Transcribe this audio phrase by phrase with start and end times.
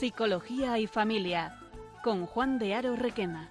[0.00, 1.58] Psicología y Familia,
[2.02, 3.50] con Juan de Aro Requena.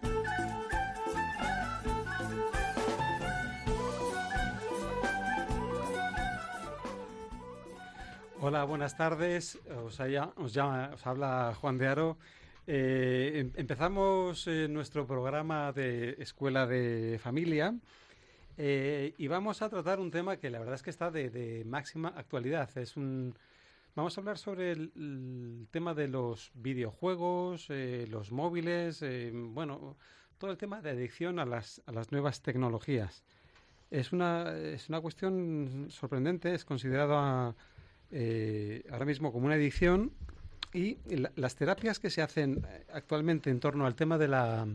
[8.42, 9.60] Hola, buenas tardes.
[9.86, 10.34] Os, llama,
[10.96, 12.18] os habla Juan de Aro.
[12.66, 17.76] Eh, em, empezamos eh, nuestro programa de Escuela de Familia
[18.58, 22.10] eh, y vamos a tratar un tema que la verdad es que está de, máxima
[22.10, 22.76] actualidad.
[22.76, 23.36] Es un,
[24.00, 29.98] vamos a hablar sobre el, tema de los videojuegos, eh, los móviles, eh, bueno,
[30.38, 33.24] todo el tema de adicción a las, a las nuevas tecnologías.
[33.92, 37.56] Es una, es una cuestión sorprendente, es considerada
[38.92, 40.12] ahora mismo como una adicción
[40.74, 40.98] y
[41.36, 44.68] las terapias que se hacen actualmente en torno al tema de la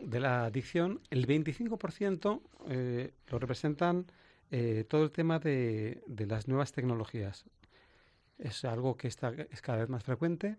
[0.00, 4.06] de la adicción, el 25% eh, lo representan
[4.50, 7.44] eh, todo el tema de, de, las nuevas tecnologías.
[8.38, 10.56] Es algo que está, es cada vez más frecuente,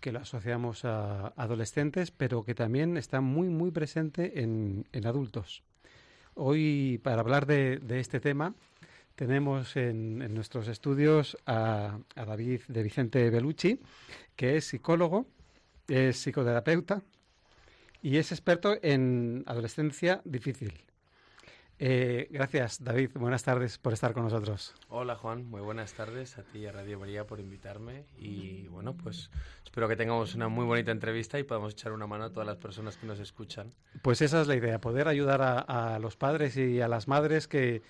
[0.00, 5.62] que lo asociamos a adolescentes, pero que también está muy, muy presente en, en adultos.
[6.34, 8.54] Hoy, para hablar de, de este tema,
[9.16, 13.80] tenemos en, en nuestros estudios a, a, David de Vicente Belucci,
[14.36, 15.26] que es psicólogo,
[15.88, 17.02] es psicoterapeuta,
[18.00, 20.87] y es experto en adolescencia difícil.
[21.80, 23.10] Eh, gracias, David.
[23.14, 24.74] Buenas tardes por estar con nosotros.
[24.88, 25.44] Hola, Juan.
[25.44, 28.04] Muy buenas tardes a ti y a Radio María por invitarme.
[28.18, 29.30] Y bueno, pues
[29.64, 32.56] espero que tengamos una muy bonita entrevista y podamos echar una mano a todas las
[32.56, 33.72] personas que nos escuchan.
[34.02, 37.82] Pues esa es la idea, poder ayudar a, los padres y a las madres que,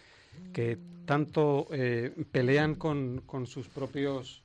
[0.53, 4.43] que tanto eh, pelean con, con, sus propios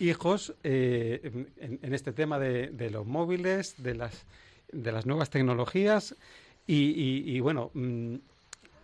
[0.00, 4.26] hijos eh, en, en, este tema de, de los móviles, de las
[4.72, 6.16] de las nuevas tecnologías
[6.66, 8.14] y, bueno, mm,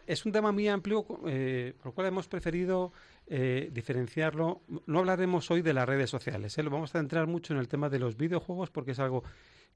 [0.09, 2.93] es un tema muy amplio eh, por lo cual hemos preferido
[3.27, 4.63] eh, diferenciarlo.
[4.87, 6.63] No hablaremos hoy de las redes sociales, ¿eh?
[6.63, 9.23] lo vamos a centrar mucho en el tema de los videojuegos porque es algo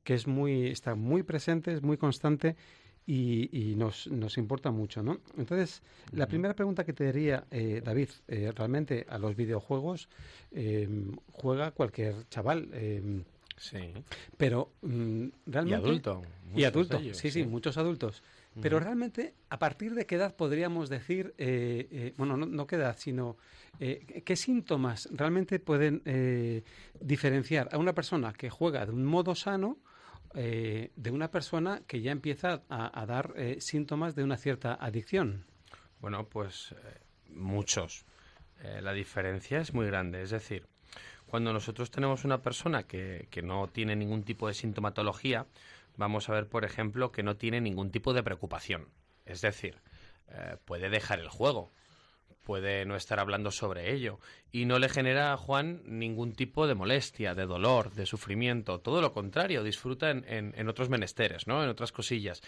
[0.02, 2.56] que es muy está muy presente, es muy constante
[3.04, 5.18] y, nos, nos, importa mucho, ¿no?
[5.36, 5.82] Entonces,
[6.12, 10.08] la primera pregunta que te diría, eh, David, realmente a los videojuegos
[11.32, 12.68] juega cualquier chaval.
[13.56, 13.92] Sí.
[14.36, 15.80] Pero mm, realmente...
[15.80, 16.22] Y adulto.
[16.54, 18.22] Y adulto, sí, sí, muchos adultos.
[18.60, 22.96] Pero realmente, ¿a partir de qué edad podríamos decir, eh, eh, bueno, no, qué edad,
[22.98, 23.38] sino
[23.80, 26.02] eh, qué síntomas realmente pueden
[27.00, 29.78] diferenciar a una persona que juega de un modo sano
[30.34, 35.44] de una persona que ya empieza a, dar síntomas de una cierta adicción?
[36.00, 36.74] Bueno, pues
[37.28, 38.04] muchos.
[38.80, 40.22] la diferencia es muy grande.
[40.22, 40.66] Es decir,
[41.26, 45.46] cuando nosotros tenemos una persona que, que no tiene ningún tipo de sintomatología,
[45.96, 48.88] vamos a ver, por ejemplo, que no tiene ningún tipo de preocupación.
[49.24, 49.80] Es decir,
[50.28, 51.70] eh, puede dejar el juego,
[52.42, 54.18] puede no estar hablando sobre ello
[54.50, 59.00] y no le genera a Juan ningún tipo de molestia, de dolor, de sufrimiento, todo
[59.00, 61.62] lo contrario, disfruta en, en, otros menesteres, ¿no?
[61.62, 62.42] En otras cosillas.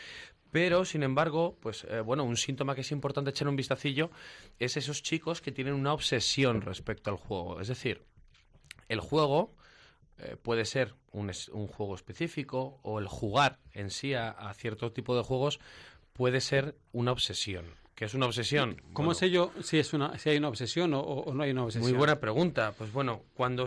[0.50, 4.10] Pero, sin embargo, pues eh, bueno, un síntoma que es importante echar un vistacillo
[4.58, 7.60] es esos chicos que tienen una obsesión respecto al juego.
[7.60, 8.02] Es decir,
[8.88, 9.54] el juego
[10.18, 15.16] eh, puede ser un, un, juego específico o el jugar en sí a, cierto tipo
[15.16, 15.58] de juegos
[16.12, 17.66] puede ser una obsesión.
[17.94, 18.80] ¿Qué es una obsesión?
[18.92, 21.90] ¿Cómo sé yo si, es una, si hay una obsesión o, no hay una obsesión?
[21.90, 22.74] Muy buena pregunta.
[22.76, 23.66] Pues bueno, cuando,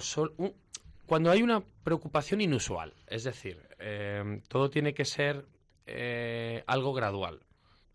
[1.06, 5.46] cuando hay una preocupación inusual, es decir, eh, todo tiene que ser
[5.86, 7.40] eh, algo gradual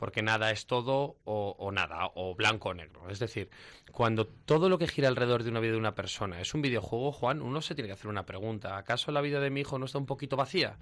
[0.02, 3.08] porque nada es todo o, nada, o blanco o negro.
[3.08, 3.50] Es decir,
[3.92, 7.12] cuando todo lo que gira alrededor de una vida de una persona es un videojuego,
[7.12, 8.76] Juan, uno se tiene que hacer una pregunta.
[8.76, 10.76] ¿Acaso la vida de mi hijo no está un poquito vacía?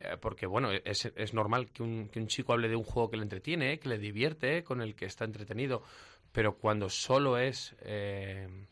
[0.00, 3.78] Eh, porque, bueno, es, normal que un, chico hable de un juego que le entretiene,
[3.78, 5.82] que le divierte, con el que está entretenido,
[6.30, 8.66] pero cuando solo es, eh,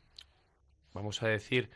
[0.92, 1.70] vamos a decir,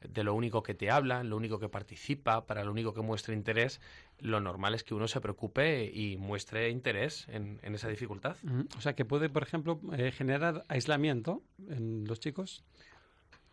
[0.00, 3.34] de lo único que te habla, lo único que participa, para lo único que muestra
[3.34, 3.80] interés,
[4.20, 8.36] lo normal es que uno se preocupe y muestre interés en, esa dificultad.
[8.76, 12.64] O sea, que puede, por ejemplo, eh, generar aislamiento en los chicos.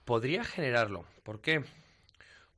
[0.05, 1.05] Podría generarlo.
[1.23, 1.63] ¿Por qué?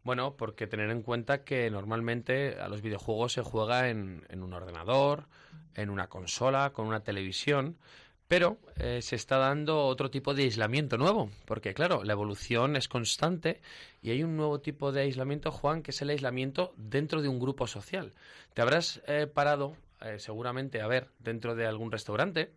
[0.04, 4.54] Bueno, porque tener en cuenta que normalmente a los videojuegos se juega en, en un
[4.54, 5.28] ordenador,
[5.76, 7.78] en una consola, con una televisión,
[8.28, 12.88] pero eh, se está dando otro tipo de aislamiento nuevo, porque claro, la evolución es
[12.88, 13.62] constante
[14.02, 17.40] y hay un nuevo tipo de aislamiento, Juan, que es el aislamiento dentro de un
[17.40, 18.14] grupo social.
[18.54, 22.54] Te habrás eh, parado eh, seguramente a ver dentro de algún restaurante,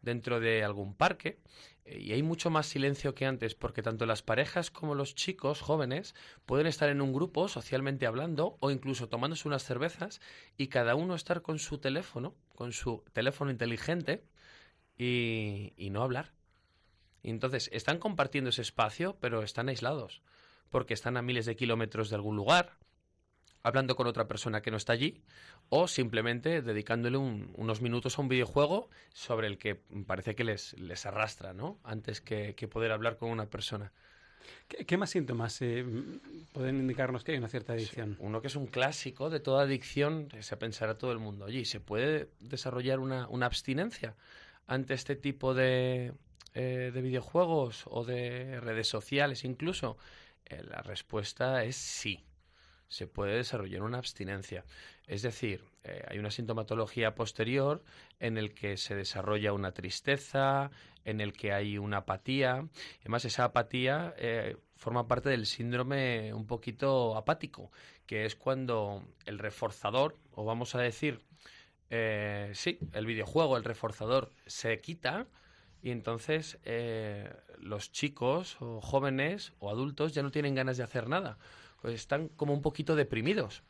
[0.00, 1.38] dentro de algún parque,
[1.84, 6.14] y hay mucho más silencio que antes, porque tanto las parejas como los chicos jóvenes
[6.46, 10.20] pueden estar en un grupo socialmente hablando o incluso tomándose unas cervezas
[10.56, 14.22] y cada uno estar con su teléfono, con su teléfono inteligente,
[14.98, 16.32] y, no hablar.
[17.22, 20.22] Y entonces están compartiendo ese espacio, pero están aislados.
[20.70, 22.78] porque están a miles de kilómetros de algún lugar,
[23.62, 25.22] hablando con otra persona que no está allí,
[25.68, 29.74] o simplemente dedicándole unos minutos a un videojuego sobre el que
[30.06, 31.78] parece que les, les arrastra, ¿no?
[31.84, 33.92] Antes que, poder hablar con una persona.
[34.66, 35.84] ¿Qué, más síntomas eh,
[36.52, 38.16] pueden indicarnos que hay una cierta adicción?
[38.18, 41.78] uno que es un clásico de toda adicción, se pensará todo el mundo, oye, ¿se
[41.78, 44.16] puede desarrollar una, una abstinencia
[44.66, 46.12] ante este tipo de,
[46.54, 49.96] eh, de videojuegos o de redes sociales incluso?
[50.46, 52.24] Eh, la respuesta es sí
[52.88, 54.66] se puede desarrollar una abstinencia.
[55.06, 57.82] Es decir, eh, hay una sintomatología posterior
[58.20, 60.70] en el que se desarrolla una tristeza,
[61.06, 62.68] en el que hay una apatía.
[63.00, 64.14] Además, esa apatía
[64.76, 67.72] forma parte del síndrome un poquito apático,
[68.04, 71.22] que es cuando el reforzador, o vamos a decir,
[71.92, 75.28] eh, sí, el videojuego, el reforzador, se quita.
[75.84, 76.58] Y entonces
[77.58, 81.38] los chicos o jóvenes o adultos ya no tienen ganas de hacer nada
[81.82, 83.64] pues están como un poquito deprimidos.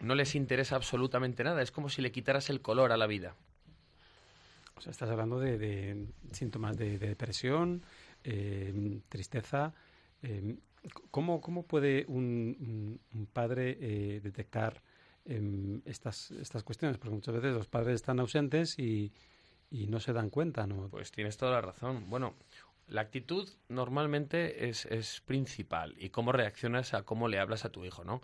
[0.00, 1.62] No les interesa absolutamente nada.
[1.62, 3.36] Es como si le quitaras el color a la vida.
[4.76, 7.82] O sea, estás hablando de, síntomas de, depresión,
[8.22, 9.74] eh, tristeza.
[10.22, 10.56] Eh,
[11.10, 13.00] ¿cómo, puede un,
[13.32, 14.80] padre eh, detectar
[15.24, 16.98] em, estas, estas cuestiones?
[16.98, 19.12] Porque muchas veces los padres están ausentes y,
[19.70, 20.88] y no se dan cuenta, ¿no?
[20.88, 22.08] Pues tienes toda la razón.
[22.08, 22.34] Bueno,
[22.86, 27.84] la actitud normalmente es, es, principal y cómo reaccionas a cómo le hablas a tu
[27.84, 28.20] hijo, ¿no?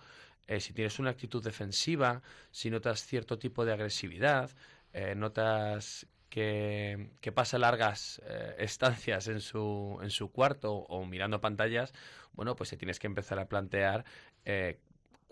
[0.46, 4.50] Eh, si tienes una actitud defensiva, si notas cierto tipo de agresividad,
[4.92, 11.40] eh, notas que, que, pasa largas eh, estancias en su, en su cuarto o mirando
[11.40, 11.92] pantallas,
[12.32, 14.04] bueno, pues te tienes que empezar a plantear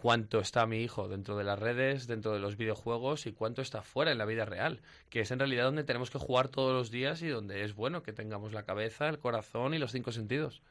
[0.00, 3.82] cuánto está mi hijo dentro de las redes, dentro de los videojuegos y cuánto está
[3.82, 4.80] fuera en la vida real,
[5.10, 8.02] que es en realidad donde tenemos que jugar todos los días y donde es bueno
[8.02, 10.62] que tengamos la cabeza, el corazón y los cinco sentidos.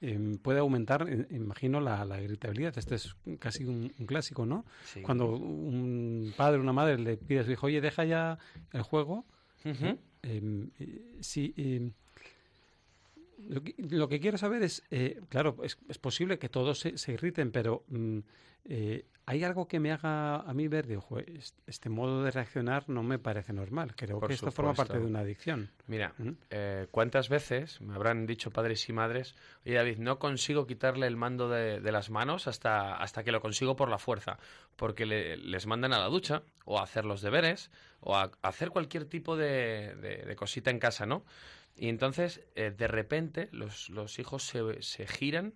[0.00, 2.76] Em, puede aumentar, imagino, la, la, irritabilidad.
[2.76, 4.66] Este es casi un, clásico, ¿no?
[5.02, 8.38] Cuando un padre o una madre le pide a su hijo, oye, deja ya
[8.72, 9.24] el juego.
[10.22, 11.90] Em, eh,
[13.36, 17.52] sí, em, lo que, quiero saber es, eh, claro, es, posible que todos se, irriten,
[17.52, 18.18] pero mm,
[18.64, 21.04] eh, hay algo que me haga a mí ver, digo,
[21.66, 23.94] este modo de reaccionar no me parece normal.
[23.96, 25.68] Creo que esto forma parte de una adicción.
[25.88, 26.30] Mira, ¿Mm?
[26.50, 29.34] eh, ¿cuántas veces me habrán dicho padres y madres,
[29.64, 33.74] oye David, no consigo quitarle el mando de, las manos hasta, hasta que lo consigo
[33.74, 34.38] por la fuerza?
[34.76, 39.06] Porque les mandan a la ducha o a hacer los deberes o a, hacer cualquier
[39.06, 41.24] tipo de, de cosita en casa, ¿no?
[41.76, 45.54] Y entonces, eh, de repente, los, los hijos se, se, giran,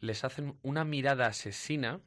[0.00, 2.00] les hacen una mirada asesina,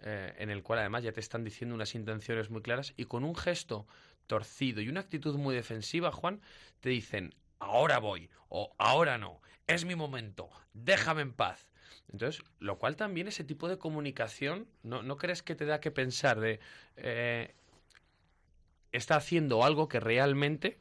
[0.00, 3.24] eh, en el cual además ya te están diciendo unas intenciones muy claras, y con
[3.24, 3.86] un gesto
[4.28, 6.40] torcido y una actitud muy defensiva, Juan,
[6.80, 11.68] te dicen, ahora voy, o ahora no, es mi momento, déjame en paz.
[12.12, 15.90] Entonces, lo cual también ese tipo de comunicación, ¿no, no crees que te da que
[15.90, 16.60] pensar de...
[16.96, 17.54] Eh,
[18.92, 20.78] está haciendo algo que realmente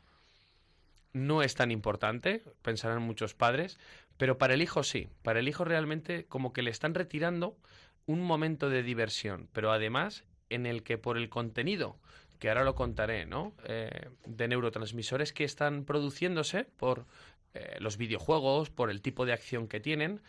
[1.14, 3.80] no es tan importante, pensarán muchos padres,
[4.18, 5.08] pero para el hijo sí.
[5.22, 7.58] Para el hijo realmente como que le están retirando
[8.06, 11.98] un momento de diversión, pero además en el que por el contenido,
[12.40, 13.54] que ahora lo contaré, ¿no?
[13.64, 17.06] Eh, de neurotransmisores que están produciéndose por
[17.54, 20.22] eh, los videojuegos, por el tipo de acción que tienen,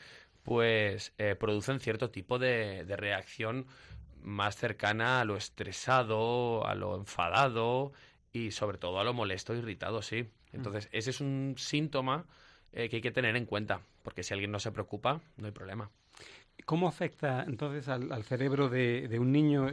[0.43, 3.67] pues eh, producen cierto tipo de, de reacción
[4.23, 7.93] más cercana a lo estresado, a lo enfadado
[8.35, 10.29] y sobre todo a lo molesto, irritado, sí.
[10.53, 12.27] Entonces, ese es un síntoma
[12.73, 15.53] eh, que hay que tener en cuenta, porque si alguien no se preocupa, no hay
[15.53, 15.89] problema.
[16.67, 19.71] ¿Cómo afecta entonces al, cerebro de, un niño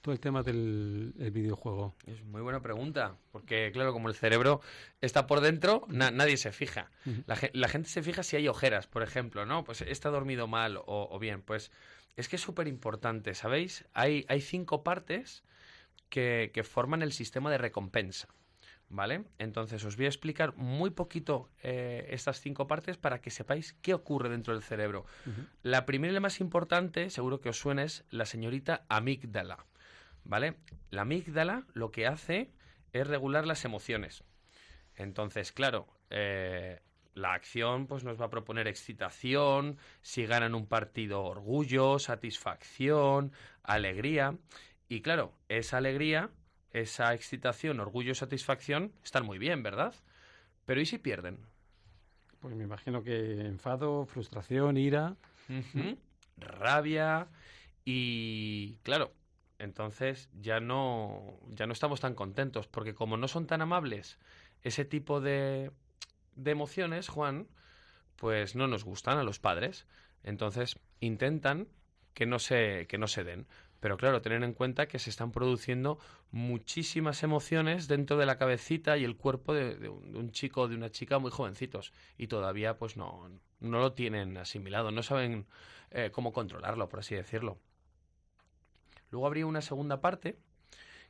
[0.00, 1.94] todo el tema del videojuego?
[2.04, 4.60] Es muy buena pregunta, porque claro, como el cerebro
[5.00, 6.90] está por dentro, nadie se fija.
[7.26, 9.62] la, gente se fija si hay ojeras, por ejemplo, ¿no?
[9.62, 11.40] Pues está dormido mal o, bien.
[11.42, 11.70] Pues
[12.16, 13.84] es que es súper importante, ¿sabéis?
[13.92, 15.44] Hay, hay cinco partes
[16.08, 18.28] que, que forman el sistema de recompensa.
[18.88, 19.24] ¿Vale?
[19.38, 23.94] Entonces os voy a explicar muy poquito eh, estas cinco partes para que sepáis qué
[23.94, 25.06] ocurre dentro del cerebro.
[25.62, 29.64] La primera y la más importante, seguro que os suena, es la señorita amígdala.
[30.24, 30.56] ¿Vale?
[30.90, 32.50] La amígdala lo que hace
[32.92, 34.24] es regular las emociones.
[34.94, 36.80] Entonces, claro, eh,
[37.14, 43.32] la acción pues, nos va a proponer excitación, si ganan un partido, orgullo, satisfacción,
[43.62, 44.36] alegría.
[44.88, 46.30] Y claro, esa alegría
[46.72, 49.94] esa excitación, orgullo, satisfacción están muy bien, ¿verdad?
[50.64, 51.38] Pero ¿y si pierden?
[52.40, 55.16] Pues me imagino que enfado, frustración, ira.
[56.38, 57.28] Rabia
[57.84, 59.12] y claro,
[59.58, 64.18] entonces ya no, ya no estamos tan contentos, porque como no son tan amables
[64.62, 65.70] ese tipo de,
[66.36, 67.48] de emociones, Juan,
[68.16, 69.86] pues no nos gustan a los padres.
[70.22, 71.68] Entonces intentan
[72.14, 73.46] que no se, que no se den.
[73.82, 75.98] Pero claro, tener en cuenta que se están produciendo
[76.30, 80.90] muchísimas emociones dentro de la cabecita y el cuerpo de, un, chico o de una
[80.90, 85.46] chica muy jovencitos y todavía pues no, no lo tienen asimilado, no saben
[85.90, 87.58] eh, cómo controlarlo, por así decirlo.
[89.10, 90.38] Luego habría una segunda parte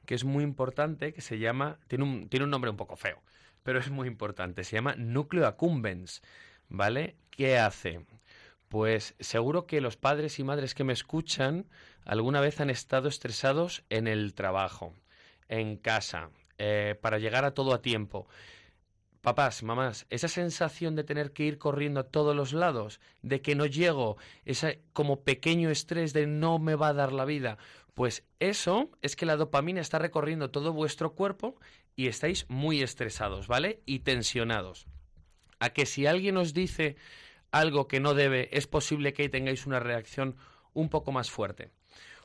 [0.07, 3.21] que es muy importante, que se llama, tiene un, tiene un nombre un poco feo,
[3.63, 6.23] pero es muy importante, se llama núcleo accumbens,
[6.71, 7.17] ¿vale?
[7.29, 8.07] ¿Qué hace?
[8.73, 11.67] Pues seguro que los padres y madres que me escuchan
[12.07, 14.95] alguna vez han estado estresados en el trabajo,
[15.51, 18.29] en casa, eh, para llegar a todo a tiempo.
[19.21, 23.55] Papás, mamás, esa sensación de tener que ir corriendo a todos los lados, de que
[23.55, 27.59] no llego, ese como pequeño estrés de no me va a dar la vida,
[27.93, 31.57] pues eso es que la dopamina está recorriendo todo vuestro cuerpo
[31.95, 33.83] y estáis muy estresados, ¿vale?
[33.85, 34.87] Y tensionados.
[35.59, 36.97] A que si alguien os dice
[37.53, 40.37] algo que no debe, es posible que tengáis una reacción
[40.73, 41.71] un poco más fuerte.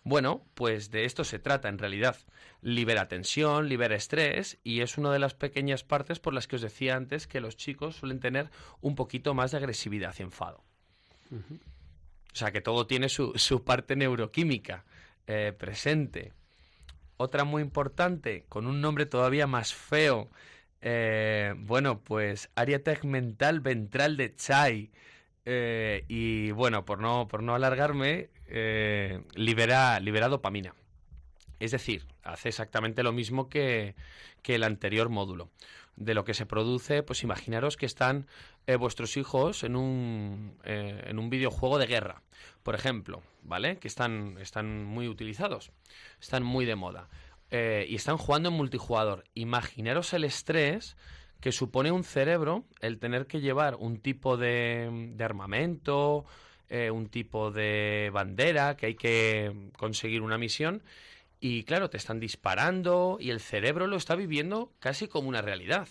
[0.03, 2.17] Bueno, pues de esto se trata en realidad.
[2.62, 6.62] Libera tensión, libera estrés y es una de las pequeñas partes por las que os
[6.62, 8.50] decía antes que los chicos suelen tener
[8.81, 10.63] un poquito más de agresividad y enfado.
[11.29, 14.86] O sea que todo tiene su, su parte neuroquímica.
[15.27, 16.31] Eh, presente.
[17.17, 20.29] Otra muy importante, con un nombre todavía más feo.
[20.81, 24.91] Eh, bueno, pues área tegmental ventral de Chai.
[25.50, 28.30] Eh, y bueno, por no, por no alargarme,
[29.36, 30.74] libera, libera dopamina.
[31.60, 33.96] Es decir, hace exactamente lo mismo que,
[34.42, 35.50] que el anterior módulo.
[35.96, 38.27] De lo que se produce, pues imaginaros que están
[38.80, 42.22] vuestros hijos en un, en un videojuego de guerra,
[42.62, 43.24] por ejemplo.
[43.48, 43.77] ¿vale?
[43.77, 45.72] Que están, están muy utilizados,
[46.22, 47.10] están muy de moda.
[47.50, 49.24] Eh, y están jugando en multijugador.
[49.34, 50.98] Imaginaros el estrés
[51.39, 56.25] que supone un cerebro el tener que llevar un tipo de, de armamento,
[56.70, 60.84] eh, un tipo de bandera, que hay que conseguir una misión.
[61.39, 65.88] Y claro, te están disparando y el cerebro lo está viviendo casi como una realidad.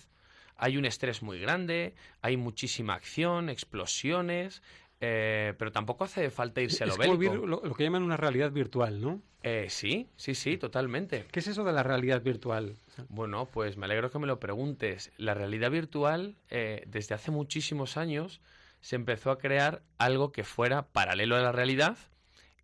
[0.55, 4.61] Hay un estrés muy grande, hay muchísima acción, explosiones,
[4.99, 7.35] eh, pero tampoco hace falta irse a lo bélico.
[7.35, 9.21] Lo, lo, que llaman una realidad virtual, ¿no?
[9.43, 11.25] Eh, sí, sí, sí, totalmente.
[11.31, 12.75] ¿Qué es eso de la realidad virtual?
[13.09, 15.11] Bueno, pues me alegro que me lo preguntes.
[15.17, 18.41] La realidad virtual, eh, desde hace muchísimos años,
[18.81, 21.97] se empezó a crear algo que fuera paralelo a la realidad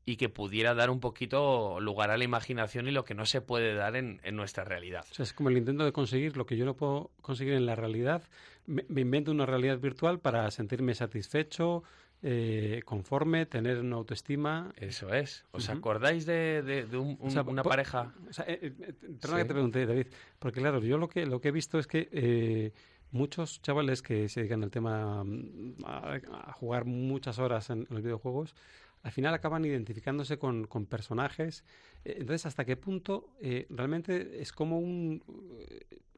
[0.06, 3.42] y que pudiera dar un poquito lugar a la imaginación y lo que no se
[3.42, 5.06] puede dar en, nuestra realidad.
[5.12, 7.66] O sea, es como el intento de conseguir lo que yo no puedo conseguir en
[7.66, 8.24] la realidad.
[8.66, 11.84] me invento una realidad virtual para sentirme satisfecho,
[12.26, 14.72] eh, conforme, tener una autoestima.
[14.78, 15.44] Eso es.
[15.52, 16.88] ¿Os acordáis de,
[17.20, 18.14] una pareja?
[18.48, 20.08] Eh, eh, perdona que te pregunté, David,
[20.40, 22.72] porque claro, yo lo que, lo que he visto es que
[23.12, 28.56] muchos chavales que se dedican al tema mm, a, jugar muchas horas en, los videojuegos,
[29.02, 31.66] al final acaban identificándose con, con personajes.
[32.06, 33.32] entonces, ¿hasta qué punto
[33.70, 35.22] realmente es como un,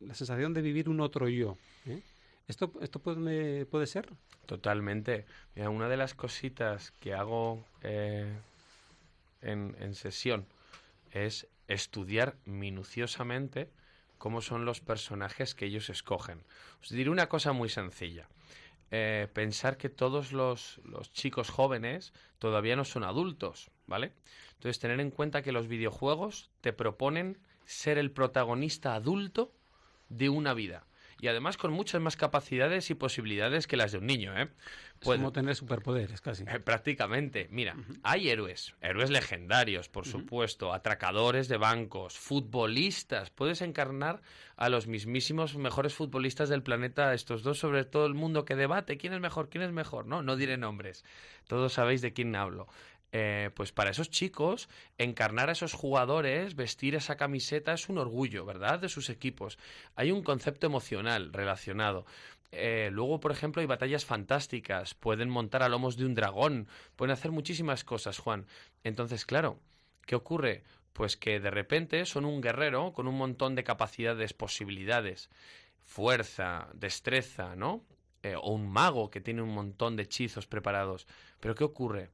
[0.02, 1.58] la sensación de vivir un otro yo?
[2.48, 4.08] ¿Esto, esto puede, puede ser?
[4.46, 5.26] Totalmente.
[5.56, 8.32] Una de las cositas que hago eh,
[9.42, 10.46] en, en sesión
[11.12, 13.72] es estudiar minuciosamente
[14.18, 16.44] cómo son los personajes que ellos escogen.
[16.82, 18.28] Os diré una cosa muy sencilla.
[18.92, 24.14] Eh, pensar que todos los, los, chicos jóvenes todavía no son adultos, ¿vale?
[24.54, 29.52] Entonces, tener en cuenta que los videojuegos te proponen ser el protagonista adulto
[30.10, 30.86] de una vida
[31.20, 34.38] y además con muchas más capacidades y posibilidades que las de un niño.
[34.38, 34.50] ¿eh?
[35.02, 36.44] es como tener superpoderes, casi.
[36.44, 37.48] Eh, prácticamente.
[37.52, 43.30] Mira, hay héroes, héroes legendarios, por supuesto, atracadores de bancos, futbolistas.
[43.30, 44.22] Puedes encarnar
[44.58, 48.98] a los mismísimos mejores futbolistas del planeta, estos dos, sobre todo el mundo que debate
[48.98, 50.08] quién es mejor, quién es mejor.
[50.08, 51.04] No, no diré nombres.
[51.48, 52.68] Todos sabéis de quién hablo.
[53.18, 54.68] Eh, pues para esos chicos,
[54.98, 58.78] encarnar a esos jugadores, vestir esa camiseta es un orgullo, ¿verdad?
[58.80, 59.58] De sus equipos.
[59.96, 62.06] Hay un concepto emocional relacionado.
[62.52, 66.68] Eh, luego, por ejemplo, hay batallas fantásticas, pueden montar a lomos de un dragón,
[66.98, 68.48] pueden hacer muchísimas cosas, Juan.
[68.84, 69.62] Entonces, claro,
[70.06, 70.66] ¿qué ocurre?
[70.92, 75.30] Pues que de repente son un guerrero con un montón de capacidades, posibilidades,
[75.86, 77.86] fuerza, destreza, ¿no?
[78.24, 81.08] Eh, o un mago que tiene un montón de hechizos preparados.
[81.40, 82.10] Pero ¿qué ocurre?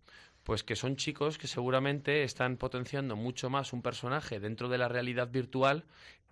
[0.52, 4.90] Pues que son chicos que seguramente están potenciando mucho más un personaje dentro de la
[4.90, 5.86] realidad virtual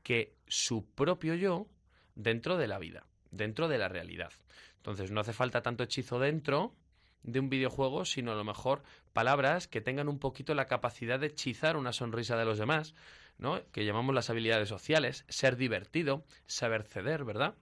[0.03, 1.67] que su propio yo
[2.15, 4.33] dentro de la vida, dentro de la realidad.
[4.75, 6.75] Entonces no hace falta tanto hechizo dentro
[7.23, 8.83] de un videojuego, sino a lo mejor
[9.13, 12.95] palabras que tengan un poquito la capacidad de hechizar una sonrisa de los demás,
[13.37, 13.61] ¿no?
[13.71, 17.55] Que llamamos las habilidades sociales, ser divertido, saber ceder, ¿verdad?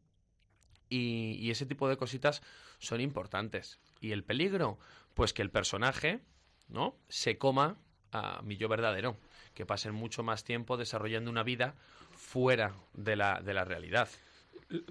[0.90, 2.42] y, y ese tipo de cositas
[2.80, 3.80] son importantes.
[4.00, 4.80] ¿Y el peligro?
[5.14, 6.22] Pues que el personaje,
[6.70, 6.96] ¿no?
[7.10, 7.78] Se coma
[8.12, 9.18] a mi yo verdadero,
[9.54, 11.76] que pasen mucho más tiempo desarrollando una vida
[12.12, 14.10] fuera de la, de la realidad.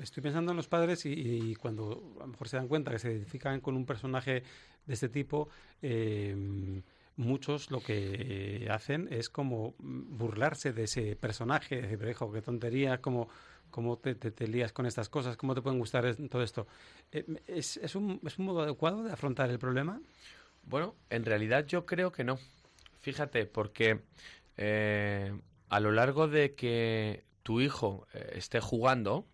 [0.01, 3.13] Estoy pensando en los padres y, cuando a lo mejor se dan cuenta que se
[3.13, 4.43] identifican con un personaje
[4.87, 5.49] de este tipo,
[5.83, 6.83] eh,
[7.17, 13.29] muchos lo que hacen es como burlarse de ese personaje, decir, pero qué tontería, como
[13.71, 16.67] cómo te, te, lías con estas cosas, cómo te pueden gustar todo esto.
[17.13, 20.01] Eh, ¿Es, es, un, ¿Es un modo adecuado de afrontar el problema?
[20.67, 22.39] Bueno, en realidad yo creo que no.
[23.01, 24.01] Fíjate, porque
[24.57, 25.33] eh,
[25.69, 29.27] a lo largo de que tu hijo eh, esté jugando,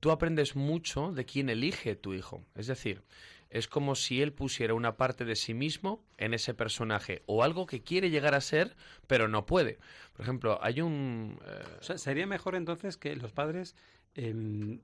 [0.00, 2.44] tú aprendes mucho de quién elige tu hijo.
[2.54, 3.02] Es decir,
[3.48, 7.66] es como si él pusiera una parte de sí mismo en ese personaje o algo
[7.66, 9.78] que quiere llegar a ser pero no puede.
[10.12, 11.40] Por ejemplo, hay un...
[11.46, 11.98] Eh...
[11.98, 13.74] Sería mejor entonces que los padres
[14.14, 14.78] eh,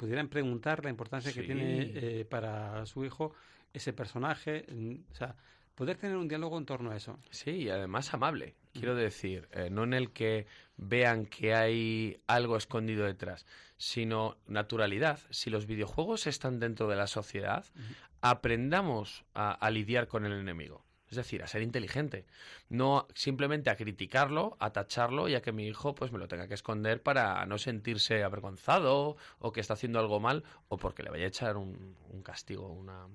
[0.00, 1.38] pudieran preguntar la importancia sí.
[1.38, 3.34] que tiene eh, para su hijo
[3.74, 4.64] ese personaje.
[5.12, 5.36] O sea,
[5.74, 7.18] poder tener un diálogo en torno a eso.
[7.28, 10.46] Sí, y además amable, quiero decir, eh, no en el que
[10.78, 13.44] vean que hay algo escondido detrás,
[13.76, 15.20] sino naturalidad.
[15.28, 17.94] Si los videojuegos están dentro de la sociedad, uh -huh.
[18.22, 20.82] aprendamos a, a lidiar con el enemigo.
[21.10, 22.24] Es decir, a ser inteligente.
[22.68, 26.46] No simplemente a criticarlo, a tacharlo y a que mi hijo pues me lo tenga
[26.46, 31.10] que esconder para no sentirse avergonzado o que está haciendo algo mal o porque le
[31.10, 33.06] vaya a echar un, un castigo, una,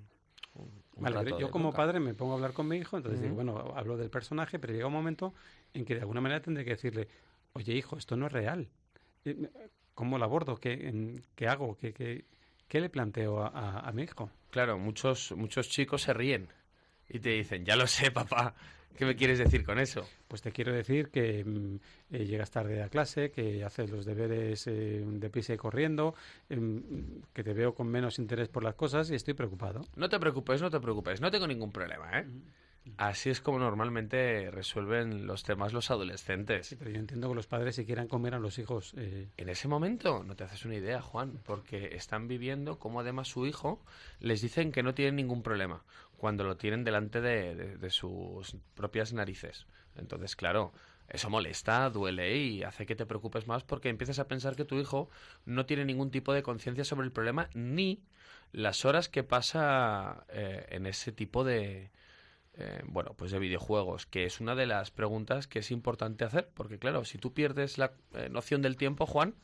[0.56, 3.24] un, un vale, yo como padre me pongo a hablar con mi hijo, entonces uh
[3.24, 3.30] -huh.
[3.30, 5.34] digo, bueno, hablo del personaje, pero llega un momento
[5.74, 7.08] en que de alguna manera tendré que decirle,
[7.54, 8.68] oye hijo, esto no es real.
[9.24, 9.50] Eh,
[9.94, 10.58] ¿Cómo lo abordo?
[10.58, 11.78] ¿Qué, qué hago?
[11.78, 12.26] ¿Qué, qué,
[12.68, 14.30] qué le planteo a, a, a mi hijo?
[14.52, 16.50] Claro, muchos, muchos chicos se ríen
[17.10, 18.56] y te dicen, ya lo sé, papá,
[18.96, 20.08] ¿qué me quieres decir con eso?
[20.28, 21.46] Pues te quiero decir que
[22.12, 26.16] eh, llegas tarde a clase, que haces los deberes eh, deprisa y corriendo,
[26.50, 26.82] eh,
[27.34, 29.82] que te veo con menos interés por las cosas y estoy preocupado.
[29.96, 32.24] No te preocupes, no te preocupes, no tengo ningún problema, ¿eh?
[32.24, 32.42] Mm.
[32.98, 36.68] Así es como normalmente resuelven los temas los adolescentes.
[36.68, 38.94] Sí, pero yo entiendo que los padres si quieran comer a los hijos...
[38.96, 39.28] Eh...
[39.38, 43.48] En ese momento no te haces una idea, Juan, porque están viviendo como además su
[43.48, 43.84] hijo
[44.20, 45.84] les dicen que no tienen ningún problema
[46.18, 49.66] cuando lo tienen delante de, sus propias narices.
[49.96, 50.74] Entonces, claro,
[51.08, 54.76] eso molesta, duele y hace que te preocupes más porque empiezas a pensar que tu
[54.76, 55.10] hijo
[55.46, 58.04] no tiene ningún tipo de conciencia sobre el problema ni
[58.52, 61.92] las horas que pasa eh, en ese tipo de
[62.58, 66.50] eh, bueno, pues de videojuegos, que es una de las preguntas que es importante hacer,
[66.54, 69.36] porque claro, si tú pierdes la eh, noción del tiempo, Juan,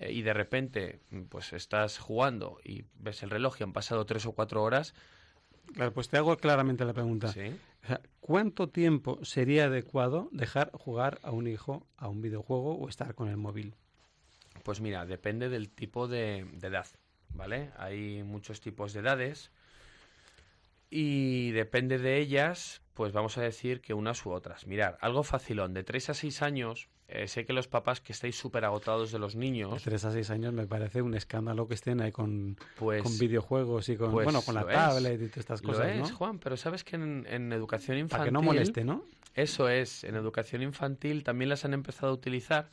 [0.00, 4.26] eh, y de repente pues estás jugando y ves el reloj y han pasado tres
[4.26, 4.94] o cuatro horas.
[5.74, 7.32] Claro, pues te hago claramente la pregunta.
[7.32, 7.54] ¿Sí?
[7.82, 12.88] O sea, ¿Cuánto tiempo sería adecuado dejar jugar a un hijo a un videojuego o
[12.88, 13.74] estar con el móvil?
[14.62, 16.86] Pues mira, depende del tipo de, de edad,
[17.30, 17.70] ¿vale?
[17.76, 19.50] Hay muchos tipos de edades
[20.88, 24.66] y depende de ellas, pues vamos a decir que unas u otras.
[24.66, 28.36] Mirar, algo facilón, de 3 a 6 años, eh, sé que los papás que estáis
[28.36, 29.84] súper agotados de los niños...
[29.84, 33.18] De 3 a 6 años me parece un escándalo que estén ahí con, pues, con
[33.18, 36.16] videojuegos y con, pues bueno, con la tablet y todas estas cosas, lo es, ¿no?
[36.16, 38.18] Juan, pero sabes que en, en educación infantil...
[38.18, 39.04] Para que no moleste, ¿no?
[39.34, 42.70] Eso es, en educación infantil también las han empezado a utilizar...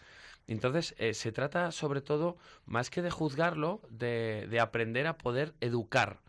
[0.47, 5.53] Entonces, eh, se trata sobre todo, más que de juzgarlo, de, de aprender a poder
[5.59, 6.21] educar.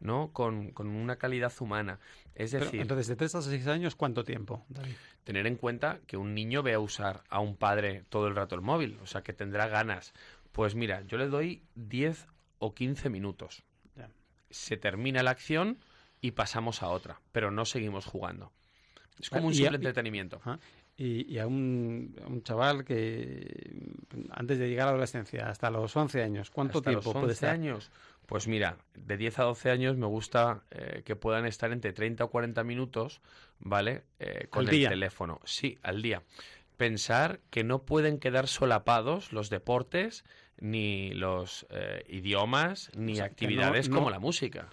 [0.00, 0.32] ¿no?
[0.32, 1.98] Con, con, una calidad humana.
[2.38, 2.68] Es decir...
[2.70, 4.94] Pero, entonces, de 3 a 6 años, ¿cuánto tiempo, David?
[5.24, 8.54] Tener en cuenta que un niño ve a usar a un padre todo el rato
[8.54, 10.14] el móvil, o sea, que tendrá ganas.
[10.52, 12.28] Pues mira, yo le doy 10
[12.60, 13.64] o 15 minutos.
[13.96, 14.08] Yeah.
[14.50, 15.78] Se termina la acción
[16.20, 18.52] y pasamos a otra, pero no seguimos jugando.
[19.20, 20.40] Es como un simple entretenimiento.
[20.96, 23.72] Y, y, y a, un, a, un, chaval que
[24.30, 27.20] antes de llegar a la adolescencia, hasta los 11 años, ¿cuánto hasta tiempo los 11
[27.20, 27.50] puede estar?
[27.50, 27.90] años?
[28.28, 32.24] Pues mira, de 10 a 12 años me gusta eh, que puedan estar entre 30
[32.24, 33.22] o 40 minutos,
[33.58, 34.04] ¿vale?
[34.18, 34.88] Eh, con ¿Al el día?
[34.90, 35.40] teléfono.
[35.44, 36.22] Sí, al día.
[36.76, 40.26] Pensar que no pueden quedar solapados los deportes,
[40.58, 44.68] ni los eh, idiomas, ni o sea, actividades no, no, como la música.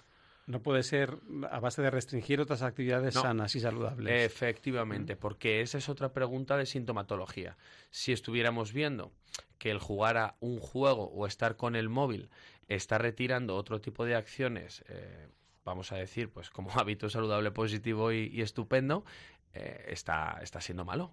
[0.46, 1.16] No puede ser
[1.50, 3.22] a base de restringir otras actividades no.
[3.22, 4.22] sanas y saludables.
[4.22, 7.56] Efectivamente, porque esa es otra pregunta de sintomatología.
[7.88, 9.12] Si estuviéramos viendo
[9.58, 12.28] que el jugar a un juego o estar con el móvil
[12.68, 15.28] está retirando otro tipo de acciones, eh,
[15.64, 19.04] vamos a decir, pues como hábito saludable positivo y, y estupendo,
[19.54, 21.12] eh, está, está siendo malo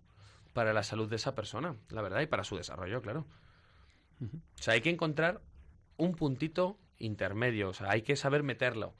[0.53, 3.25] para la salud de esa persona, la verdad, y para su desarrollo, claro.
[4.19, 4.41] Uh -huh.
[4.59, 5.41] O sea, hay que encontrar
[5.97, 8.93] un puntito intermedio, o sea, hay que saber meterlo.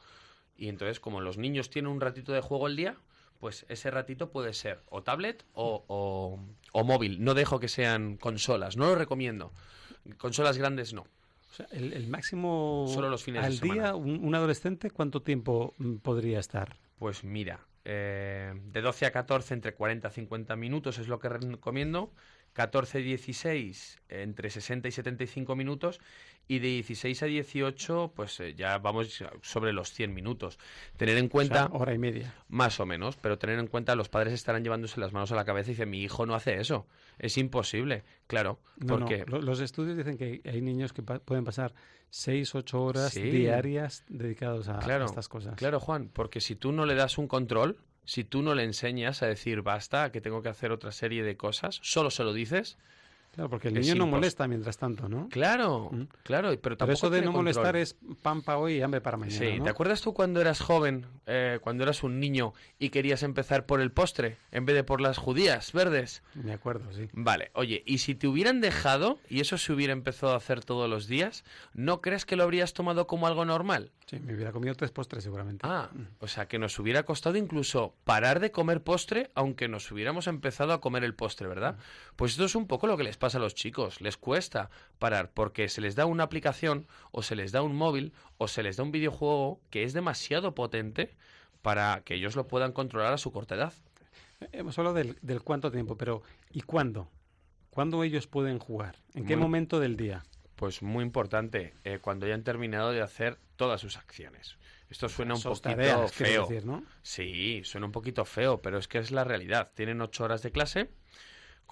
[0.56, 2.98] Y entonces, como los niños tienen un ratito de juego al día,
[3.40, 6.40] pues ese ratito puede ser o tablet o, o,
[6.72, 7.24] o móvil.
[7.24, 9.52] No dejo que sean consolas, no lo recomiendo.
[10.18, 11.06] Consolas grandes no.
[11.54, 13.82] O sea, el, máximo Solo los fines al de semana.
[13.92, 16.80] día, un, adolescente, ¿cuánto tiempo mm, podría estar?
[16.98, 21.30] Pues mira, eh, de 12 a 14 entre 40 a 50 minutos es lo que
[21.30, 22.12] recomiendo.
[22.54, 26.00] 14 y 16 entre 60 y 75 minutos
[26.48, 30.60] y de 16 a 18 pues eh, ya vamos sobre los 100 minutos.
[30.98, 31.70] Tener en cuenta...
[31.72, 32.34] hora y media.
[32.50, 35.46] Más o menos, pero tener en cuenta los padres estarán llevándose las manos a la
[35.46, 36.88] cabeza y dicen, mi hijo no hace eso.
[37.20, 38.60] Es imposible, claro.
[38.88, 39.26] porque...
[39.28, 41.74] Los estudios dicen que hay niños que pueden pasar
[42.10, 45.56] 6, 8 horas diarias dedicados a, a estas cosas.
[45.56, 49.22] Claro, Juan, porque si tú no le das un control, si tú no le enseñas
[49.24, 52.78] a decir basta, que tengo que hacer otra serie de cosas, solo se lo dices,
[53.34, 55.28] Claro, porque el niño no molesta mientras tanto, ¿no?
[55.30, 56.04] Claro, mm.
[56.22, 59.40] claro, pero tampoco eso de no molestar es pan para hoy y hambre para mañana.
[59.40, 63.66] Sí, ¿te acuerdas tú cuando eras joven, eh, cuando eras un niño y querías empezar
[63.66, 66.22] por el postre en vez de por las judías verdes?
[66.36, 67.10] Me acuerdo, sí.
[67.14, 70.88] Vale, oye, y si te hubieran dejado y eso se hubiera empezado a hacer todos
[70.88, 71.44] los días,
[71.74, 73.92] ¿no crees que lo habrías tomado como algo normal?
[74.06, 75.66] Sí, me hubiera comido tres postres seguramente.
[75.68, 76.04] Ah, mm.
[76.20, 80.72] o sea, que nos hubiera costado incluso parar de comer postre aunque nos hubiéramos empezado
[80.74, 81.78] a comer el postre, ¿verdad?
[81.78, 82.16] Mm.
[82.16, 85.32] Pues esto es un poco lo que les pasa a los chicos les cuesta parar
[85.34, 88.76] porque se les da una aplicación o se les da un móvil o se les
[88.76, 91.16] da un videojuego que es demasiado potente
[91.62, 93.72] para que ellos lo puedan controlar a su corta edad.
[94.52, 97.10] Hemos hablado del, cuánto tiempo, pero ¿y cuándo?
[97.70, 98.98] ¿Cuándo ellos pueden jugar?
[99.14, 100.26] ¿En qué momento del día?
[100.58, 104.58] Pues muy importante, eh, cuando hayan terminado de hacer todas sus acciones.
[104.90, 106.84] Esto suena un poquito feo.
[107.04, 109.72] Sí, suena un poquito feo, pero es que es la realidad.
[109.76, 110.90] Tienen ocho horas de clase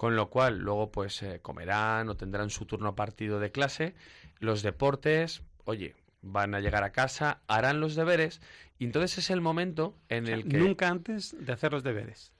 [0.02, 3.94] con lo cual luego pues eh, comerán o tendrán su turno partido de clase.
[4.40, 8.40] Los deportes, oye, van a llegar a casa, harán los deberes
[8.80, 10.58] y entonces es el momento en el que...
[10.58, 12.32] Nunca antes de hacer los deberes.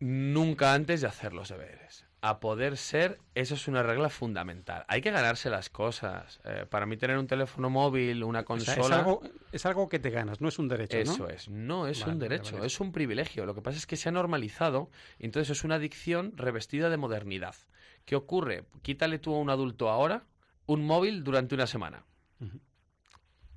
[0.00, 4.84] Nunca antes de hacer los deberes a poder ser, eso es una regla fundamental.
[4.86, 6.40] Hay que ganarse las cosas.
[6.44, 9.18] Eh, para mí tener un teléfono móvil, una consola...
[9.50, 10.96] es, algo, que te ganas, no es un derecho.
[10.96, 13.44] Eso es, no es un derecho, es un privilegio.
[13.44, 17.56] Lo que pasa es que se ha normalizado, entonces es una adicción revestida de modernidad.
[18.04, 18.66] ¿Qué ocurre?
[18.82, 20.24] Quítale tú a un adulto ahora
[20.66, 22.04] un móvil durante una semana.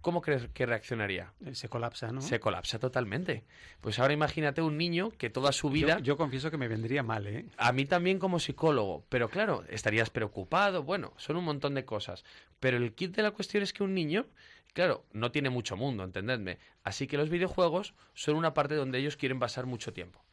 [0.05, 1.33] ¿Cómo crees que reaccionaría?
[1.43, 2.21] Eh, se colapsa, ¿no?
[2.21, 3.43] Se colapsa totalmente.
[3.81, 5.97] Pues ahora imagínate un niño que toda su vida...
[5.97, 7.47] Yo, confieso que me vendría mal, ¿eh?
[7.57, 12.23] A mí también como psicólogo, pero claro, estarías preocupado, bueno, son un montón de cosas.
[12.59, 14.27] Pero el kit de la cuestión es que un niño,
[14.73, 16.59] claro, no tiene mucho mundo, entendedme.
[16.83, 20.23] Así que los videojuegos son una parte donde ellos quieren pasar mucho tiempo.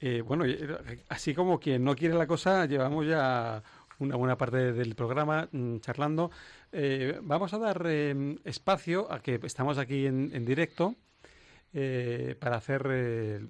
[0.00, 3.62] Eh, bueno, eh, así como quien no quiere la cosa, llevamos ya
[3.98, 6.30] una buena parte del programa mm, charlando.
[6.72, 10.94] Eh, vamos a dar eh, espacio a que estamos aquí en, directo
[11.72, 13.46] eh, para hacer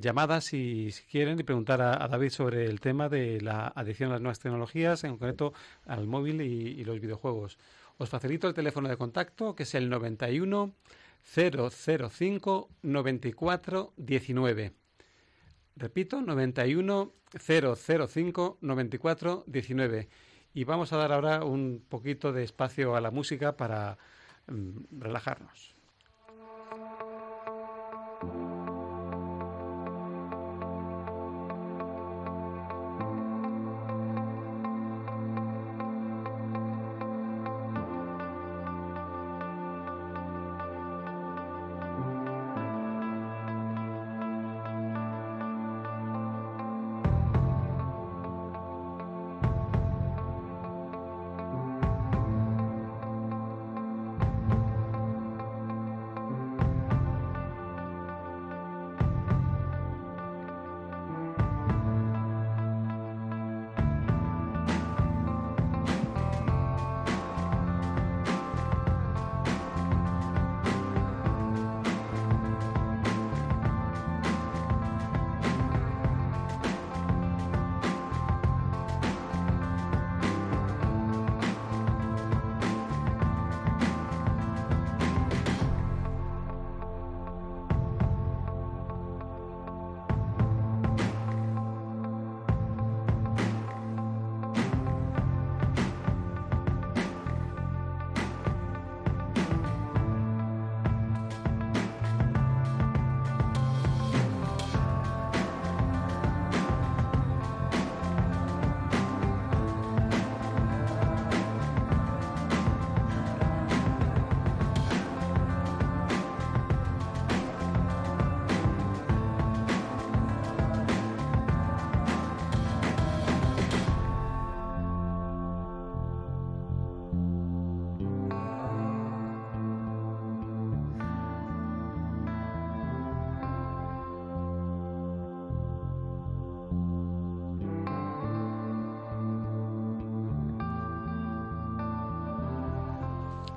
[0.00, 4.14] llamadas y si quieren y preguntar a, David sobre el tema de la adicción a
[4.14, 5.52] las nuevas tecnologías, en concreto
[5.86, 7.58] al móvil y, los videojuegos.
[7.98, 10.72] Os facilito el teléfono de contacto que es el 91
[11.24, 14.77] 005 94 19.
[15.78, 20.08] Repito, 91 005 94 19.
[20.54, 23.96] Y vamos a dar ahora un poquito de espacio a la música para
[24.48, 25.77] mm, relajarnos.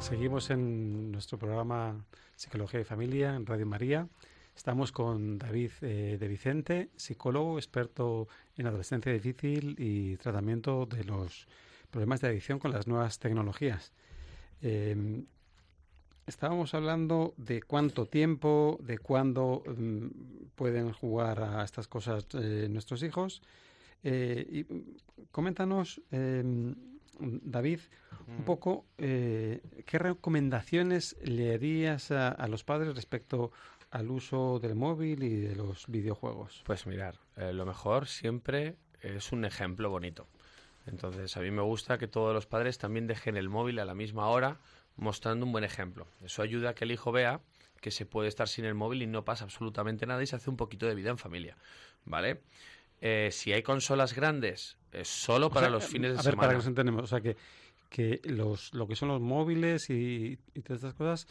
[0.01, 2.03] Seguimos en nuestro programa
[2.35, 4.07] Psicología y Familia en Radio María.
[4.55, 11.47] Estamos con David eh, de Vicente, psicólogo, experto en adolescencia difícil y tratamiento de los
[11.91, 13.93] problemas de adicción con las nuevas tecnologías.
[14.63, 15.23] Eh,
[16.25, 20.07] estábamos hablando de cuánto tiempo, de cuándo mm,
[20.55, 23.43] pueden jugar a estas cosas eh, nuestros hijos.
[24.03, 24.65] y
[25.31, 26.01] coméntanos,
[27.21, 27.79] David,
[28.27, 29.59] un poco qué
[29.93, 33.51] recomendaciones le harías a, a los padres respecto
[33.91, 36.63] al uso del móvil y de los videojuegos?
[36.65, 40.27] Pues mirar, eh, lo mejor siempre es un ejemplo bonito.
[40.87, 43.93] Entonces, a mí me gusta que todos los padres también dejen el móvil a la
[43.93, 44.59] misma hora,
[44.95, 46.07] mostrando un buen ejemplo.
[46.23, 47.41] Eso ayuda a que el hijo vea
[47.81, 50.49] que se puede estar sin el móvil y no pasa absolutamente nada y se hace
[50.49, 51.57] un poquito de vida en familia,
[52.05, 52.41] ¿vale?
[53.01, 56.31] Eh, si hay consolas grandes, es solo para los fines de a semana.
[56.31, 57.35] ver, para que nos entendemos, o sea que,
[57.89, 61.27] que los, lo que son los móviles y, y todas estas cosas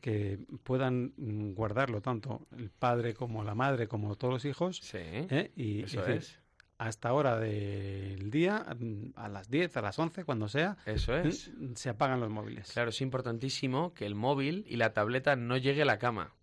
[0.00, 4.78] que puedan mm, guardarlo tanto el padre como la madre como todos los hijos.
[4.82, 5.52] Sí, ¿eh?
[5.56, 6.40] y eso decir, es.
[6.78, 11.50] Hasta hora del día, mm, a las 10, a las 11, cuando sea, Eso es.
[11.56, 12.70] mm, se apagan los móviles.
[12.72, 16.34] Claro, es importantísimo que el móvil y la tableta no llegue a la cama.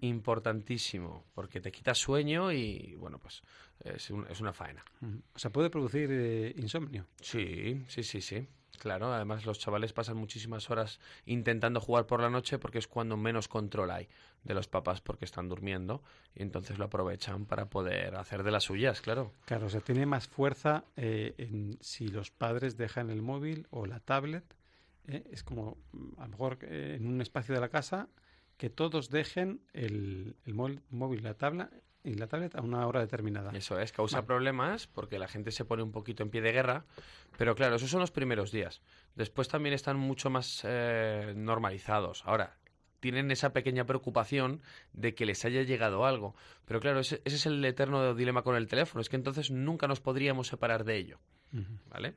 [0.00, 3.42] Importantísimo, porque te quita sueño y, bueno, pues
[3.80, 4.84] es, un- es una faena.
[5.02, 5.20] Ujú.
[5.34, 7.06] O sea, puede producir eh, insomnio.
[7.20, 8.48] Sí, sí, sí, sí.
[8.78, 13.16] Claro, además los chavales pasan muchísimas horas intentando jugar por la noche porque es cuando
[13.16, 14.06] menos control hay
[14.44, 16.02] de los papás porque están durmiendo
[16.34, 19.32] y entonces lo aprovechan para poder hacer de las suyas, claro.
[19.46, 23.86] Claro, o sea, tiene más fuerza eh, en si los padres dejan el móvil o
[23.86, 24.44] la tablet.
[25.08, 25.24] ¿eh?
[25.32, 28.08] Es como, mm, a lo mejor eh, en un espacio de la casa,
[28.56, 31.70] que todos dejen el, el móvil, la tabla
[32.02, 33.50] y la tablet a una hora determinada.
[33.52, 34.26] Eso es, causa Vale.
[34.26, 36.84] problemas porque la gente se pone un poquito en pie de guerra,
[37.36, 38.80] pero claro, esos son los primeros días.
[39.16, 42.22] Después también están mucho más eh, normalizados.
[42.24, 42.56] Ahora,
[43.00, 46.34] tienen esa pequeña preocupación de que les haya llegado algo.
[46.64, 49.86] Pero claro, ese, ese es el eterno dilema con el teléfono, es que entonces nunca
[49.88, 51.18] nos podríamos separar de ello.
[51.88, 52.14] ¿Vale?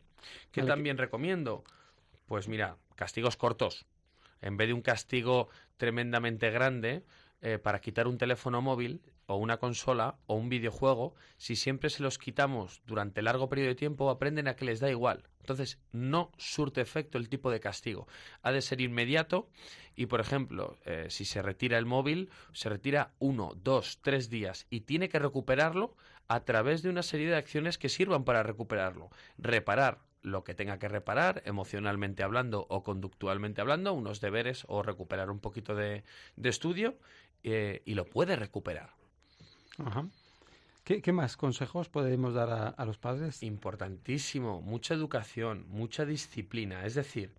[0.51, 1.63] ¿Qué Vale, también recomiendo?
[2.25, 3.85] Pues mira, castigos cortos.
[4.41, 5.49] En vez de un castigo
[5.79, 7.03] tremendamente grande
[7.41, 12.03] eh, para quitar un teléfono móvil o una consola o un videojuego, si siempre se
[12.03, 15.23] los quitamos durante largo periodo de tiempo, aprenden a que les da igual.
[15.39, 18.07] Entonces, no surte efecto el tipo de castigo.
[18.41, 19.49] Ha de ser inmediato
[19.95, 24.67] y, por ejemplo, eh, si se retira el móvil, se retira uno, dos, tres días
[24.69, 25.95] y tiene que recuperarlo
[26.27, 29.09] a través de una serie de acciones que sirvan para recuperarlo.
[29.37, 35.29] Reparar lo que tenga que reparar, emocionalmente hablando o conductualmente hablando, unos deberes o recuperar
[35.29, 36.03] un poquito de,
[36.35, 36.97] de estudio
[37.43, 38.91] eh, y lo puede recuperar.
[39.77, 40.07] Ajá.
[40.83, 43.43] ¿Qué, qué más consejos podemos dar a, a los padres?
[43.43, 47.31] Importantísimo, mucha educación, mucha disciplina, es decir,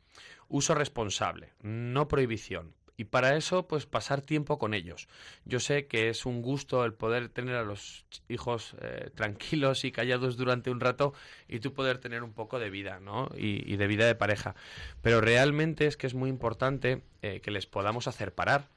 [0.48, 2.74] uso responsable, no prohibición.
[3.00, 5.08] Y para eso, pues pasar tiempo con ellos.
[5.46, 9.90] Yo sé que es un gusto el poder tener a los hijos eh, tranquilos y
[9.90, 11.14] callados durante un rato
[11.48, 13.30] y tú poder tener un poco de vida, ¿no?
[13.34, 14.54] Y, y de vida de pareja.
[15.00, 18.68] Pero realmente es que es muy importante eh, que les podamos hacer parar,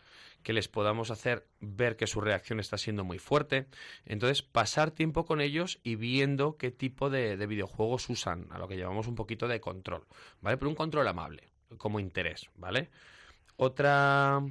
[0.42, 3.68] que les podamos hacer ver que su reacción está siendo muy fuerte.
[4.06, 8.70] Entonces, pasar tiempo con ellos y viendo qué tipo de, de videojuegos usan, a lo
[8.70, 10.06] que llamamos un poquito de control,
[10.40, 10.56] ¿vale?
[10.56, 12.90] Pero un control amable, como interés, ¿vale?
[13.58, 14.42] Otra,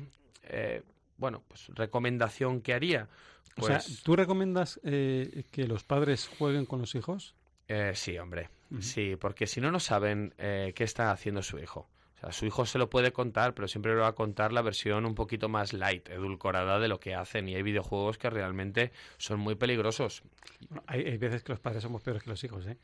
[0.44, 0.82] eh,
[1.16, 3.08] bueno, pues recomendación que haría,
[3.56, 7.34] o pues sea, ¿tú recomiendas eh, que los padres jueguen con los hijos?
[7.68, 8.48] eh, sí, hombre,
[8.80, 11.88] sí, porque si no, no saben eh, qué está haciendo su hijo.
[12.16, 14.62] O sea, su hijo se lo puede contar, pero siempre le va a contar la
[14.62, 17.48] versión un poquito más light, edulcorada de lo que hacen.
[17.48, 20.22] Y hay videojuegos que realmente son muy peligrosos.
[20.68, 22.78] Bueno, hay, hay veces que los padres somos peores que los hijos, ¿eh?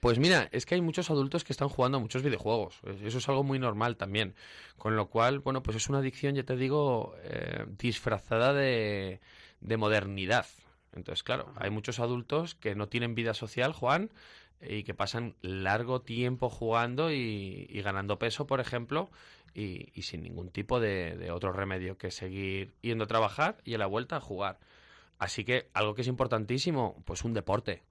[0.00, 2.80] Pues mira, es que hay muchos adultos que están jugando a muchos videojuegos.
[3.02, 4.34] Eso es algo muy normal también.
[4.76, 9.20] Con lo cual, bueno, pues es una adicción, ya te digo, eh, disfrazada de,
[9.60, 10.46] de modernidad.
[10.92, 14.10] Entonces, claro, hay muchos adultos que no tienen vida social, Juan,
[14.60, 19.10] y que pasan largo tiempo jugando y, y ganando peso, por ejemplo,
[19.54, 23.74] y, y sin ningún tipo de, de otro remedio que seguir yendo a trabajar y
[23.74, 24.58] a la vuelta a jugar.
[25.18, 27.82] Así que algo que es importantísimo, pues un deporte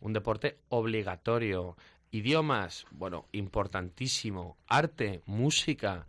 [0.00, 1.76] un deporte obligatorio.
[2.10, 4.56] Idiomas, bueno, importantísimo.
[4.66, 6.06] Arte, música.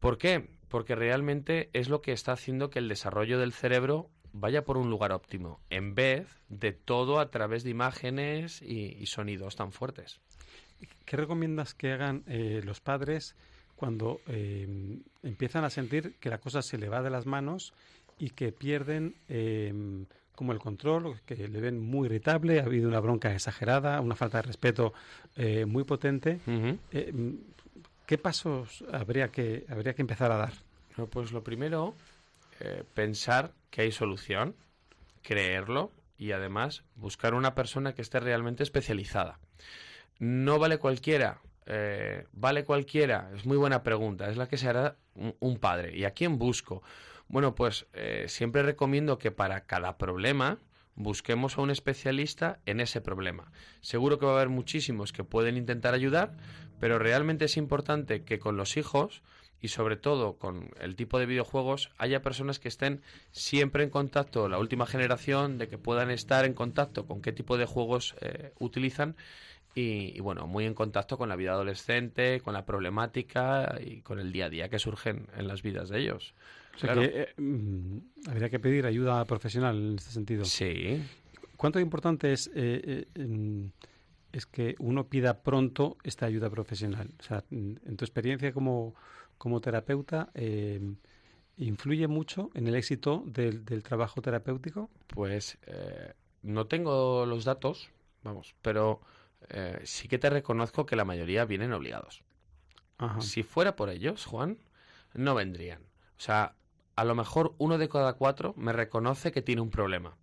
[0.00, 0.48] ¿Por qué?
[0.68, 4.90] Porque realmente es lo que está haciendo que el desarrollo del cerebro vaya por un
[4.90, 10.20] lugar óptimo, en vez de todo a través de imágenes y, sonidos tan fuertes.
[11.04, 13.34] ¿Qué recomiendas que hagan eh, los padres
[13.74, 17.72] cuando eh, empiezan a sentir que la cosa se le va de las manos
[18.18, 19.72] y que pierden eh,
[20.38, 24.38] como el control, que le ven muy irritable, ha habido una bronca exagerada, una falta
[24.38, 24.94] de respeto
[25.34, 26.38] eh, muy potente?
[26.92, 27.34] Eh,
[28.06, 30.52] ¿qué pasos habría que, habría que empezar a dar?
[31.10, 31.94] pues lo primero,
[32.60, 34.54] eh, pensar que hay solución,
[35.22, 39.40] creerlo y además buscar una persona que esté realmente especializada.
[40.20, 44.94] No vale cualquiera, eh, vale cualquiera, es muy buena pregunta, es la que se hará
[45.40, 45.96] un, padre.
[45.96, 46.84] ¿Y a quién busco?
[47.28, 50.58] Bueno, pues eh, siempre recomiendo que para cada problema
[50.94, 53.52] busquemos a un especialista en ese problema.
[53.80, 56.36] Seguro que va a haber muchísimos que pueden intentar ayudar,
[56.80, 59.22] pero realmente es importante que con los hijos
[59.60, 64.48] y sobre todo con el tipo de videojuegos haya personas que estén siempre en contacto,
[64.48, 68.52] la última generación, de que puedan estar en contacto con qué tipo de juegos eh,
[68.58, 69.16] utilizan
[69.74, 74.32] y, bueno, muy en contacto con la vida adolescente, con la problemática y con el
[74.32, 76.34] día a día que surgen en las vidas de ellos.
[76.78, 80.44] O sea que eh, mm, habría que pedir ayuda profesional en este sentido.
[80.44, 81.02] Sí.
[81.56, 83.06] ¿Cuánto importante es, eh,
[84.32, 87.10] es que uno pida pronto esta ayuda profesional?
[87.18, 88.94] O sea, en tu experiencia como
[89.38, 90.80] como terapeuta eh,
[91.56, 94.90] influye mucho en el éxito del, trabajo terapéutico?
[95.06, 96.12] Pues eh,
[96.42, 97.90] no tengo los datos,
[98.22, 99.00] vamos, pero
[99.48, 102.22] eh, sí que te reconozco que la mayoría vienen obligados.
[103.20, 104.58] Si fuera por ellos, Juan,
[105.14, 105.80] no vendrían.
[106.16, 106.56] O sea,
[106.98, 110.16] a lo mejor uno de cada cuatro me reconoce que tiene un problema.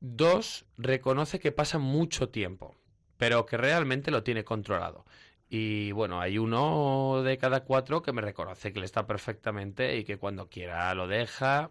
[0.00, 2.74] Dos, reconoce que pasa mucho tiempo,
[3.18, 5.04] pero que realmente lo tiene controlado.
[5.48, 10.02] Y bueno, hay uno de cada cuatro que me reconoce que le está perfectamente y
[10.02, 11.70] que cuando quiera lo deja.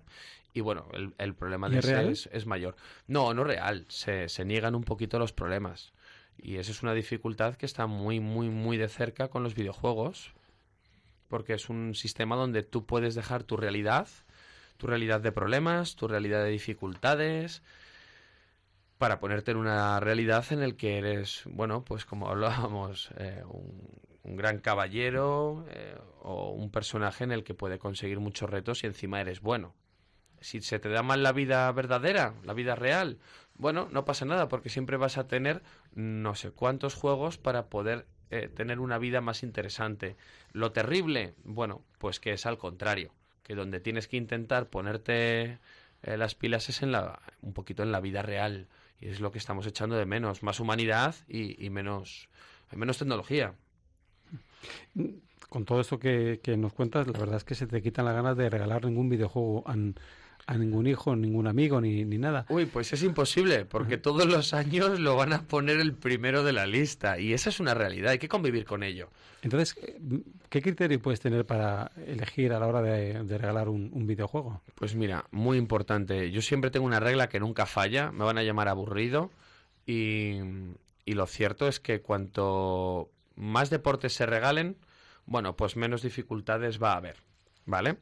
[0.53, 2.77] Y bueno, el, problema de ese es, es, mayor.
[3.05, 3.85] No, no real.
[3.89, 5.91] Se, se niegan un poquito los problemas.
[6.37, 10.33] Y esa es una dificultad que está muy, muy, muy de cerca con los videojuegos.
[11.27, 14.07] Porque es un sistema donde tú puedes dejar tu realidad,
[14.77, 17.61] tu realidad de problemas, tu realidad de dificultades,
[19.03, 24.37] para ponerte en una realidad en el que eres, bueno, pues como hablábamos, eh, un,
[24.37, 29.19] gran caballero eh, o un personaje en el que puede conseguir muchos retos y encima
[29.19, 29.75] eres bueno.
[30.39, 33.19] Si se te da mal la vida verdadera, la vida real,
[33.55, 38.07] bueno, no pasa nada porque siempre vas a tener no sé cuántos juegos para poder
[38.35, 40.15] eh, tener una vida más interesante.
[40.51, 43.11] Lo terrible, bueno, pues que es al contrario,
[43.43, 45.59] que donde tienes que intentar ponerte
[46.01, 48.67] las pilas es en la, un poquito en la vida real
[49.03, 52.29] y es lo que estamos echando de menos, más humanidad y, menos,
[52.71, 53.53] menos tecnología.
[55.49, 58.37] Con todo esto que, nos cuentas, la verdad es que se te quitan las ganas
[58.37, 59.63] de regalar ningún videojuego
[60.45, 62.45] a ningún hijo, ningún amigo, ni, ni, nada.
[62.49, 66.53] Uy, pues es imposible, porque todos los años lo van a poner el primero de
[66.53, 69.09] la lista, y esa es una realidad, hay que convivir con ello.
[69.41, 69.75] Entonces,
[70.49, 74.61] ¿qué criterio puedes tener para elegir a la hora de, regalar un, videojuego?
[74.75, 76.31] Pues mira, muy importante.
[76.31, 79.31] Yo siempre tengo una regla que nunca falla, me van a llamar aburrido,
[79.85, 80.39] y,
[81.05, 84.77] y lo cierto es que cuanto más deportes se regalen,
[85.25, 87.17] bueno, pues menos dificultades va a haber.
[87.65, 87.97] ¿Vale?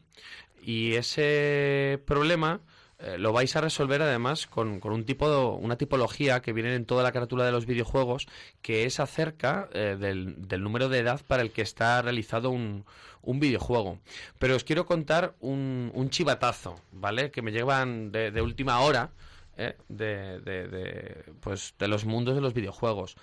[0.63, 2.62] Y ese problema
[3.04, 7.02] eh, lo vais a resolver además con, un tipo una tipología que viene en toda
[7.02, 8.28] la carátula de los videojuegos
[8.62, 12.86] que es acerca eh, del, número de edad para el que está realizado un,
[13.24, 13.97] un videojuego.
[14.38, 17.32] Pero os quiero contar un, un chivatazo, ¿vale?
[17.32, 19.12] Que me llevan de, última hora
[19.58, 19.76] ¿eh?
[19.89, 23.15] de, de, de, pues, de los mundos de los videojuegos.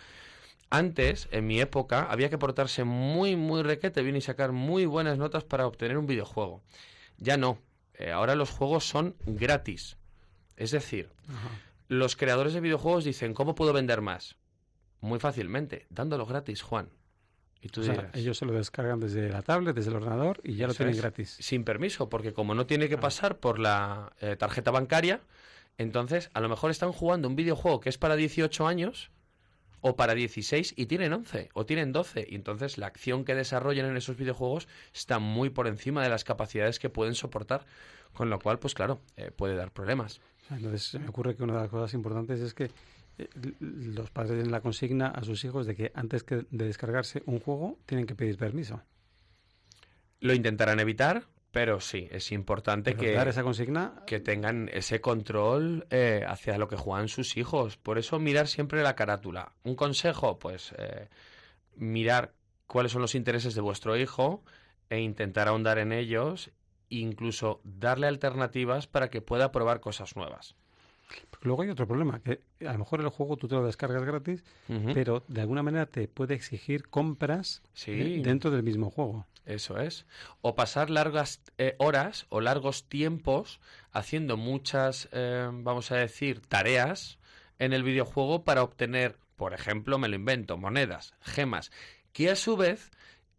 [0.70, 5.16] Antes, en mi época, había que portarse muy, muy requete bien y sacar muy buenas
[5.16, 6.62] notas para obtener un videojuego.
[7.16, 7.58] Ya no.
[7.94, 9.96] Eh, ahora los juegos son gratis.
[10.56, 11.10] Es decir,
[11.88, 14.36] los creadores de videojuegos dicen, ¿cómo puedo vender más?
[15.00, 16.90] Muy fácilmente, dándolo gratis, Juan.
[17.60, 17.82] Y tú
[18.12, 21.36] ellos se lo descargan desde la tablet, desde el ordenador y ya lo tienen gratis.
[21.40, 25.22] Sin permiso, porque como no tiene que pasar por la eh, tarjeta bancaria,
[25.76, 29.10] entonces a lo mejor están jugando un videojuego que es para 18 años
[29.80, 33.86] o para 16 y tienen 11 o tienen 12 y entonces la acción que desarrollan
[33.86, 37.66] en esos videojuegos está muy por encima de las capacidades que pueden soportar,
[38.12, 40.20] con lo cual pues claro, eh, puede dar problemas.
[40.50, 42.70] Entonces me ocurre que una de las cosas importantes es que
[43.18, 43.28] eh,
[43.60, 47.40] los padres den la consigna a sus hijos de que antes que de descargarse un
[47.40, 48.82] juego tienen que pedir permiso.
[50.20, 54.02] Lo intentarán evitar, pero sí, es importante que, esa consigna...
[54.06, 57.76] que tengan ese control eh, hacia lo que juegan sus hijos.
[57.76, 59.52] Por eso mirar siempre la carátula.
[59.64, 61.08] Un consejo, pues eh,
[61.76, 62.34] mirar
[62.66, 64.44] cuáles son los intereses de vuestro hijo
[64.90, 66.50] e intentar ahondar en ellos,
[66.90, 70.54] incluso darle alternativas para que pueda probar cosas nuevas.
[71.42, 74.44] Luego hay otro problema, que a lo mejor el juego tú te lo descargas gratis,
[74.92, 79.26] pero de alguna manera te puede exigir compras dentro del mismo juego.
[79.48, 80.06] Eso es.
[80.42, 83.60] O pasar largas eh, horas o largos tiempos
[83.92, 87.18] haciendo muchas, eh, vamos a decir, tareas
[87.58, 91.72] en el videojuego para obtener, por ejemplo, me lo invento, monedas, gemas,
[92.12, 92.90] que a su vez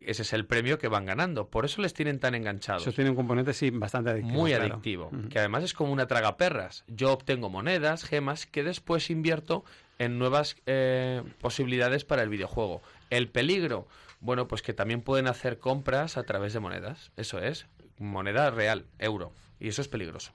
[0.02, 1.50] ese es el premio que van ganando.
[1.50, 2.82] Por eso les tienen tan enganchados.
[2.82, 4.34] Eso tiene un componente, sí, bastante adictivo.
[4.34, 5.12] Muy adictivo.
[5.30, 6.86] Que además es como una traga perras.
[6.88, 9.66] Yo obtengo monedas, gemas, que después invierto
[9.98, 12.82] en nuevas eh, posibilidades para el videojuego.
[13.10, 13.88] El peligro,
[14.22, 17.12] bueno, pues que también pueden hacer compras a través de monedas.
[17.16, 17.66] Eso es,
[17.98, 19.32] moneda real, euro.
[19.60, 20.32] Y eso es peligroso.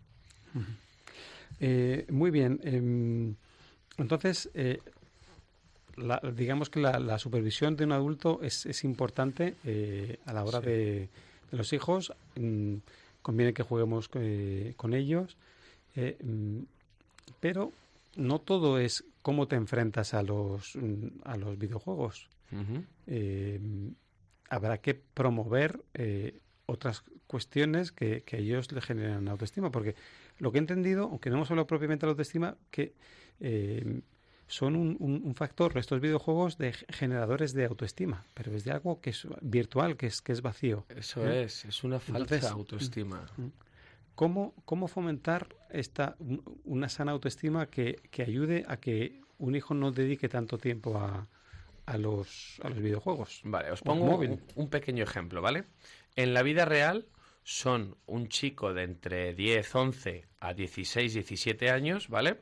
[1.60, 2.60] Eh, muy bien.
[2.62, 3.34] Em,
[3.98, 4.80] entonces, eh,
[6.34, 11.08] digamos que la, supervisión de un adulto es, importante eh, a la hora de,
[11.50, 12.12] los hijos.
[12.36, 12.76] Mm,
[13.22, 15.36] conviene que juguemos con ellos.
[15.96, 16.60] Mm,
[17.40, 17.72] pero
[18.16, 22.28] no todo es cómo te enfrentas a los, mm, a los videojuegos.
[24.48, 25.84] Habrá que promover
[26.66, 29.94] otras cuestiones que, que, a ellos le generan autoestima, porque
[30.38, 32.94] lo que he entendido, aunque no hemos hablado propiamente de la autoestima, que
[33.40, 34.02] eh,
[34.46, 39.26] son un, factor, estos videojuegos, de generadores de autoestima, pero es de algo que es
[39.40, 40.84] virtual, que es, que es vacío.
[40.88, 41.44] Eso ¿eh?
[41.44, 43.26] es, es una falsa autoestima.
[43.36, 43.52] Mm, mm.
[44.14, 46.16] ¿Cómo, ¿Cómo fomentar esta,
[46.64, 51.26] una sana autoestima que, que ayude a que un hijo no dedique tanto tiempo a,
[51.86, 53.40] a los, a los videojuegos.
[53.44, 55.64] Vale, os pongo un, un, pequeño ejemplo, ¿vale?
[56.16, 57.06] En la vida real,
[57.44, 62.40] son un chico de entre 10, 11 a 16, 17 años, ¿vale?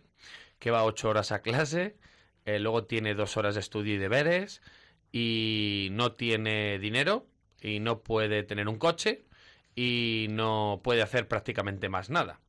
[0.58, 1.96] Que va 8 horas a clase,
[2.44, 4.62] eh, luego tiene 2 horas de estudio y deberes
[5.10, 7.26] y no tiene dinero
[7.60, 9.24] y no puede tener un coche
[9.74, 12.40] y no puede hacer prácticamente más nada.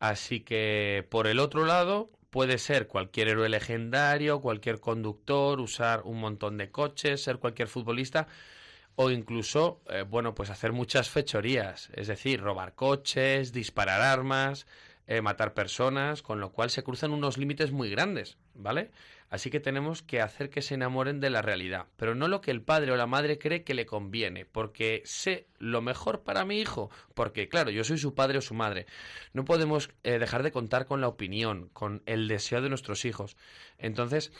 [0.00, 6.18] Así que por el otro lado puede ser cualquier héroe legendario, cualquier conductor, usar un
[6.18, 8.26] montón de coches, ser cualquier futbolista,
[8.96, 14.66] o incluso, eh, bueno, pues hacer muchas fechorías, es decir, robar coches, disparar armas,
[15.06, 18.90] eh, matar personas, con lo cual se cruzan unos límites muy grandes, ¿vale?
[19.30, 22.50] Así que tenemos que hacer que se enamoren de la realidad, pero no lo que
[22.50, 26.60] el padre o la madre cree que le conviene, porque sé lo mejor para mi
[26.60, 28.86] hijo, porque claro, yo soy su padre o su madre.
[29.32, 33.36] No podemos eh, dejar de contar con la opinión, con el deseo de nuestros hijos.
[33.78, 34.32] Entonces,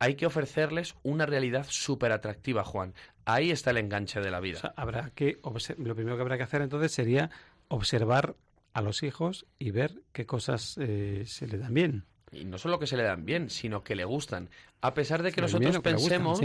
[0.00, 2.94] hay que ofrecerles una realidad súper atractiva, Juan.
[3.26, 4.72] Ahí está el enganche de la vida.
[4.76, 5.38] habrá que
[5.78, 7.30] lo primero que habrá que hacer entonces sería
[7.68, 8.34] observar
[8.72, 12.04] a los hijos y ver qué cosas eh, se le dan bien.
[12.32, 14.50] Y no solo que se le dan bien, sino que le gustan.
[14.80, 16.40] A pesar de que nosotros pensemos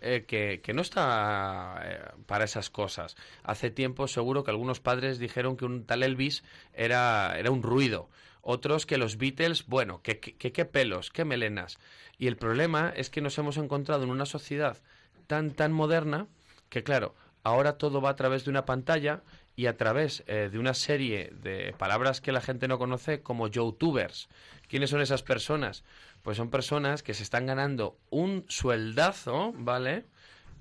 [0.00, 3.16] eh, que, no está eh, para esas cosas.
[3.42, 8.08] Hace tiempo seguro que algunos padres dijeron que un tal Elvis era, era un ruido.
[8.42, 11.78] Otros que los Beatles, bueno, que qué pelos, qué melenas.
[12.18, 14.78] Y el problema es que nos hemos encontrado en una sociedad
[15.26, 16.28] tan, tan moderna
[16.68, 19.22] que, claro, ahora todo va a través de una pantalla
[19.56, 23.48] y a través eh, de una serie de palabras que la gente no conoce como
[23.48, 24.28] youtubers.
[24.68, 25.84] ¿Quiénes son esas personas?
[26.22, 30.06] Pues son personas que se están ganando un sueldazo, ¿vale?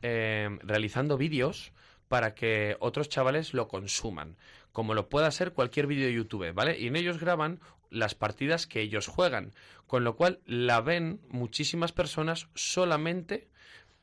[0.01, 1.71] Eh, realizando vídeos
[2.07, 4.35] para que otros chavales lo consuman,
[4.71, 6.77] como lo pueda ser cualquier vídeo de YouTube, ¿vale?
[6.77, 9.53] Y en ellos graban las partidas que ellos juegan,
[9.87, 13.47] con lo cual la ven muchísimas personas solamente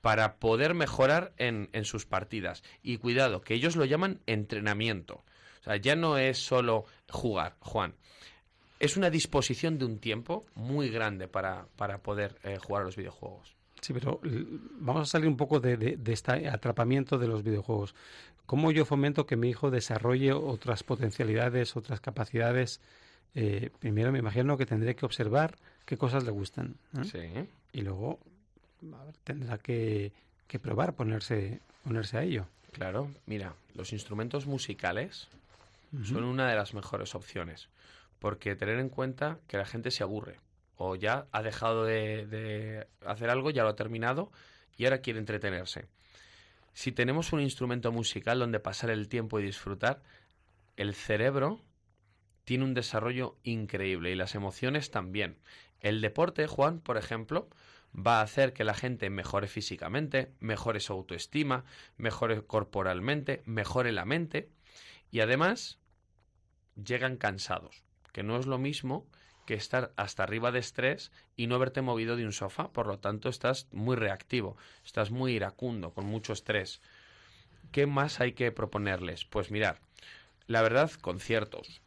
[0.01, 2.63] para poder mejorar en, en sus partidas.
[2.83, 5.25] Y cuidado, que ellos lo llaman entrenamiento.
[5.61, 7.95] O sea, ya no es solo jugar, Juan.
[8.81, 12.97] Es una disposición de un tiempo muy grande para, para poder eh, jugar a los
[12.97, 13.55] videojuegos.
[13.81, 14.21] Sí, pero
[14.79, 17.95] vamos a salir un poco de, de, este atrapamiento de los videojuegos.
[18.47, 22.81] ¿Cómo yo fomento que mi hijo desarrolle otras potencialidades, otras capacidades?
[23.35, 26.75] Eh, primero me imagino que tendré que observar qué cosas le gustan.
[27.05, 27.21] Sí.
[27.73, 28.19] Y luego
[29.25, 30.13] tendrá que,
[30.61, 32.47] probar ponerse, ponerse a ello.
[32.73, 35.29] Claro, mira, los instrumentos musicales
[36.05, 37.69] son una de las mejores opciones,
[38.21, 40.39] porque tener en cuenta que la gente se aburre
[40.77, 44.31] o ya ha dejado de, hacer algo, ya lo ha terminado
[44.77, 45.89] y ahora quiere entretenerse.
[46.73, 50.03] Si tenemos un instrumento musical donde pasar el tiempo y disfrutar,
[50.77, 51.61] el cerebro
[52.45, 55.39] tiene un desarrollo increíble y las emociones también.
[55.81, 57.49] El deporte, Juan, por ejemplo,
[57.95, 61.65] va a hacer que la gente mejore físicamente, mejore su autoestima,
[61.97, 64.51] mejore corporalmente, mejore la mente
[65.11, 65.79] y además
[66.83, 69.07] llegan cansados, que no es lo mismo
[69.47, 72.99] que estar hasta arriba de estrés y no haberte movido de un sofá, por lo
[72.99, 76.81] tanto estás muy reactivo, estás muy iracundo, con mucho estrés.
[77.73, 79.25] ¿Qué más hay que proponerles?
[79.25, 79.81] Pues mirar,
[80.47, 81.81] la verdad, conciertos,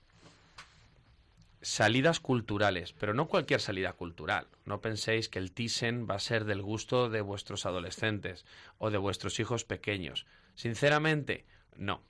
[1.64, 4.48] salidas culturales, pero no cualquier salida cultural.
[4.66, 8.46] No penséis que el Thyssen va a ser del gusto de vuestros adolescentes
[8.78, 10.26] o de vuestros hijos pequeños.
[10.56, 11.46] Sinceramente,
[11.76, 12.02] no.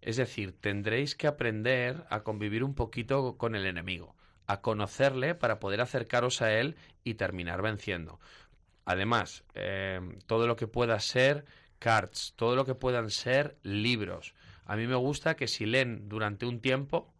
[0.00, 4.14] Es decir, tendréis que aprender a convivir un poquito con el enemigo,
[4.46, 8.20] a conocerle para poder acercaros a él y terminar venciendo.
[8.84, 11.44] Además, eh, todo lo que pueda ser
[11.78, 14.34] cards, todo lo que puedan ser libros.
[14.64, 17.12] A mí me gusta que si leen durante un tiempo,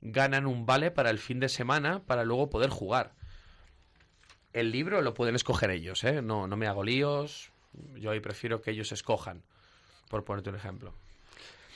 [0.00, 3.14] ganan un vale para el fin de semana para luego poder jugar.
[4.52, 6.22] El libro lo pueden escoger ellos, ¿eh?
[6.22, 7.50] No, no me hago líos.
[7.94, 9.42] Yo ahí prefiero que ellos escojan,
[10.08, 10.94] por ponerte un ejemplo.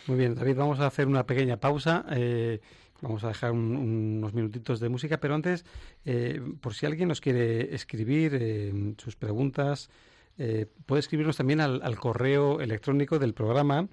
[0.09, 2.07] Muy bien, David, vamos a hacer una pequeña pausa.
[2.11, 2.61] Eh,
[3.03, 5.67] vamos a dejar unos minutitos de música, pero antes,
[6.07, 9.91] eh, por si alguien nos quiere escribir eh, sus preguntas,
[10.87, 13.89] puede escribirnos también al, al, correo electrónico del programa,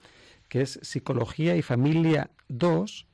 [0.47, 3.07] que es psicología y familia 2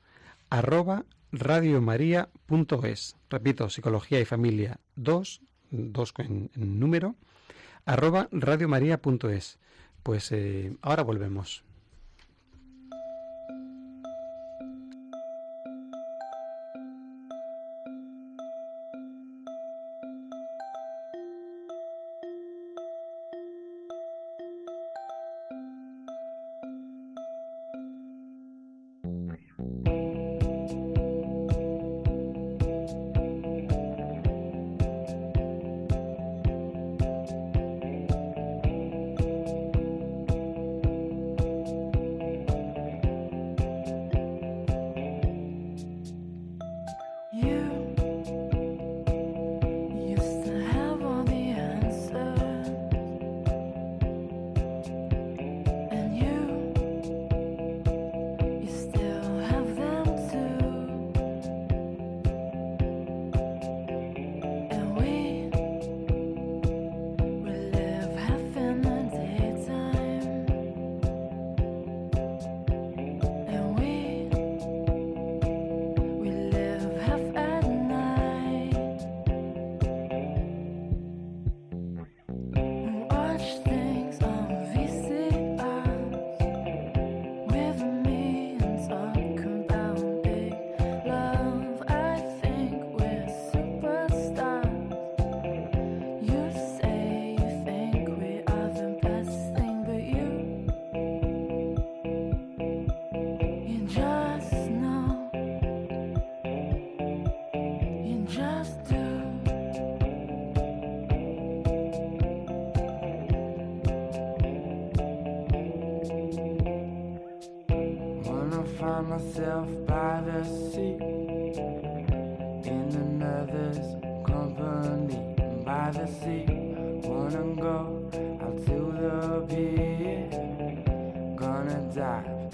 [0.49, 3.15] arroba radiomaria.es.
[3.29, 5.41] Repito, psicología y familia 2,
[5.71, 7.15] 2 en, número,
[7.85, 9.59] arroba radiomaria.es.
[10.03, 11.63] Pues eh, ahora volvemos.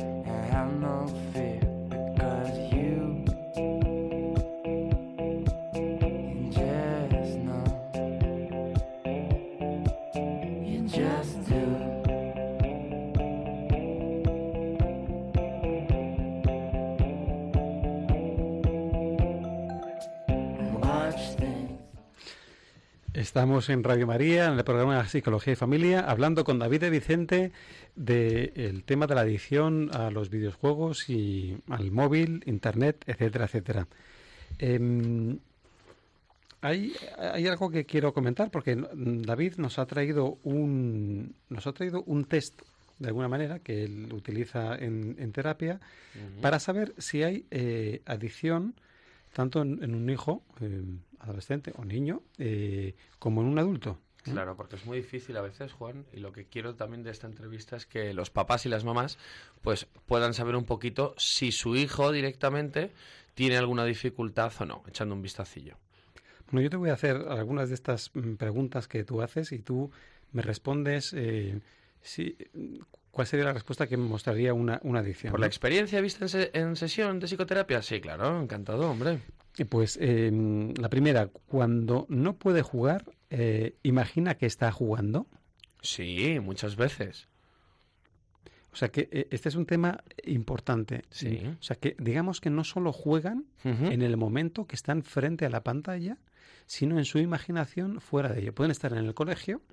[0.08, 0.37] have
[23.38, 27.52] Estamos en Radio María, en el programa Psicología y Familia, hablando con David de Vicente
[27.96, 33.88] del tema de la adicción a los videojuegos y al móvil, internet, etcétera, etcétera.
[34.58, 35.38] Em,
[36.62, 42.02] hay, hay, algo que quiero comentar porque David nos ha traído un nos ha traído
[42.08, 42.60] un test
[42.98, 45.80] de alguna manera que él utiliza en, terapia
[46.42, 48.74] para saber si hay eh, adicción
[49.34, 50.82] tanto en, un hijo eh,
[51.20, 54.00] adolescente o niño eh, como en un adulto.
[54.26, 54.32] ¿eh?
[54.32, 57.28] Claro, porque es muy difícil a veces, Juan, y lo que quiero también de esta
[57.28, 59.18] entrevista es que los papás y las mamás
[59.62, 62.92] pues puedan saber un poquito si su hijo directamente
[63.34, 65.78] tiene alguna dificultad o no, echando un vistacillo.
[66.52, 69.60] Bueno, yo te voy a hacer algunas de estas mm, preguntas que tú haces y
[69.60, 69.92] tú
[70.32, 71.16] me respondes
[72.02, 72.38] si,
[73.18, 75.32] ¿Cuál sería la respuesta que me mostraría una, una adicción?
[75.32, 77.82] ¿Por la experiencia vista en, sesión de psicoterapia?
[77.82, 79.22] Sí, claro, encantado, hombre.
[79.70, 85.26] Pues em, la primera, cuando no puede jugar, eh, ¿imagina que está jugando?
[85.82, 87.28] Sí, muchas veces.
[88.72, 91.02] O sea que eh, este es un tema importante.
[91.10, 91.42] Sí.
[91.60, 95.50] O sea que digamos que no solo juegan en el momento que están frente a
[95.50, 96.20] la pantalla,
[96.68, 98.54] sino en su imaginación fuera de ello.
[98.54, 99.64] Pueden estar en el colegio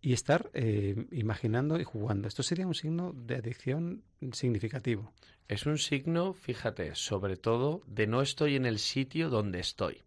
[0.00, 2.28] y estar eh, imaginando y jugando.
[2.28, 5.12] Esto sería un signo de adicción significativo.
[5.48, 10.02] Es un signo, fíjate, sobre todo de no estoy en el sitio donde estoy,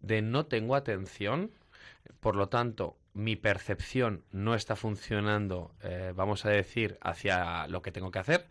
[0.00, 1.50] de no tengo atención,
[2.20, 7.90] por lo tanto, mi percepción no está funcionando, eh, vamos a decir, hacia lo que
[7.90, 8.46] tengo que hacer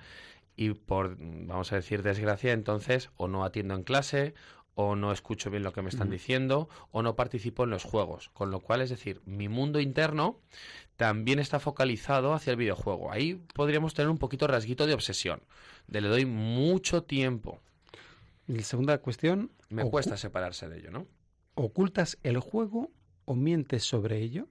[0.55, 4.33] y por, vamos a decir, desgracia, entonces o no atiendo en clase
[4.75, 8.29] o no escucho bien lo que me están diciendo, o no participo en los juegos.
[8.29, 10.39] Con lo cual, es decir, mi mundo interno
[10.97, 13.11] también está focalizado hacia el videojuego.
[13.11, 15.41] Ahí podríamos tener un poquito rasguito de obsesión,
[15.87, 17.59] de le doy mucho tiempo.
[18.47, 19.51] Y la segunda cuestión.
[19.69, 21.07] Me cuesta separarse de ello, ¿no?
[21.55, 22.91] ¿Ocultas el juego
[23.25, 24.47] o mientes sobre ello?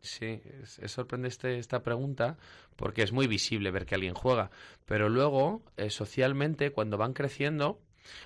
[0.00, 2.36] Sí, es, es sorprendente este- esta pregunta
[2.76, 4.50] porque es muy visible ver que alguien juega,
[4.84, 7.80] pero luego eh, socialmente cuando van creciendo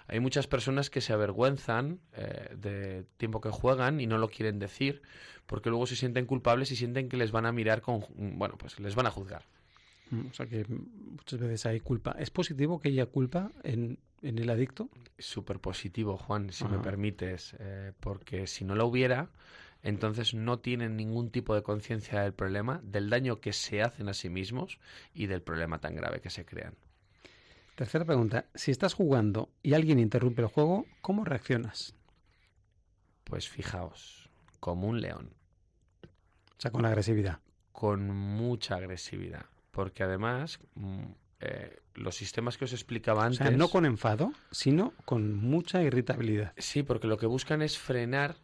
[0.06, 4.58] hay muchas personas que se avergüenzan eh, de tiempo que juegan y no lo quieren
[4.58, 5.02] decir
[5.46, 8.78] porque luego se sienten culpables y sienten que les van a mirar con, bueno, pues
[8.78, 9.42] les van a juzgar.
[10.10, 12.14] Mm, O sea que mm, muchas veces hay culpa.
[12.18, 14.88] ¿Es positivo que haya culpa en, en el adicto?
[15.18, 19.30] Súper positivo, Juan, si me permites, eh, porque si no lo hubiera,
[19.82, 24.14] entonces no tienen ningún tipo de conciencia del problema, del daño que se hacen a
[24.14, 24.78] sí mismos
[25.14, 26.74] y del problema tan grave que se crean.
[27.80, 28.44] Tercera pregunta.
[28.54, 31.94] Si estás jugando y alguien interrumpe el juego, ¿cómo reaccionas?
[33.24, 34.28] Pues fijaos,
[34.60, 35.30] como un león,
[36.02, 37.38] O sea, con agresividad.
[37.72, 41.04] con mucha agresividad, porque además mm,
[41.40, 43.38] eh, los sistemas que os explicaba O antes...
[43.38, 46.52] sea, no con enfado, sino con mucha irritabilidad.
[46.58, 48.36] Sí, porque lo que buscan es frenar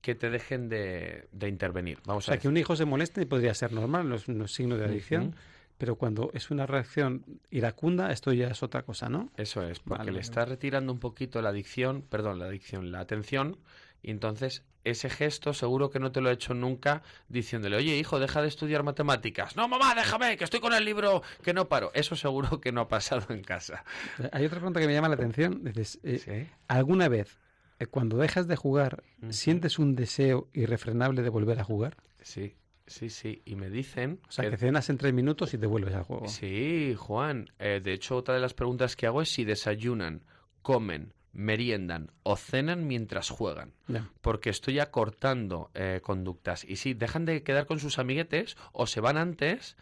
[0.00, 1.98] que te dejen de, de intervenir.
[1.98, 4.48] O Vamos a sea, que un hijo se moleste podría ser normal, no es un
[4.48, 5.36] signo de adicción.
[5.82, 9.32] Pero cuando es una reacción iracunda, esto ya es otra cosa, ¿no?
[9.36, 13.00] Eso es, porque Vale, le está retirando un poquito la adicción, perdón, la adicción, la
[13.00, 13.58] atención,
[14.00, 18.20] y entonces ese gesto seguro que no te lo he hecho nunca diciéndole, oye hijo,
[18.20, 19.56] deja de estudiar matemáticas.
[19.56, 21.90] No, mamá, déjame, que estoy con el libro, que no paro.
[21.94, 23.84] Eso seguro que no ha pasado en casa.
[24.30, 25.64] Hay otra pregunta que me llama la atención.
[25.64, 26.54] Dices, eh, Sí.
[26.68, 27.40] ¿alguna vez,
[27.80, 31.96] eh, cuando dejas de jugar, sientes un deseo irrefrenable de volver a jugar?
[32.20, 32.54] Sí,
[32.92, 33.42] sí, sí.
[33.44, 34.20] Y me dicen...
[34.28, 36.28] O sea, que- que cenas en tres minutos y te vuelves al juego.
[36.28, 37.50] Sí, Juan.
[37.58, 40.22] Eh, de hecho, otra de las preguntas que hago es si desayunan,
[40.62, 43.72] comen, meriendan o cenan mientras juegan.
[44.20, 46.64] Porque estoy acortando eh, conductas.
[46.64, 49.76] Y sí, dejan de quedar con sus amiguetes o se van antes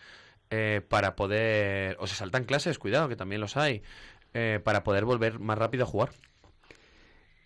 [0.51, 1.97] eh, para poder...
[2.01, 3.83] O se saltan clases, cuidado, que también los hay,
[4.65, 6.11] para poder volver más rápido a jugar.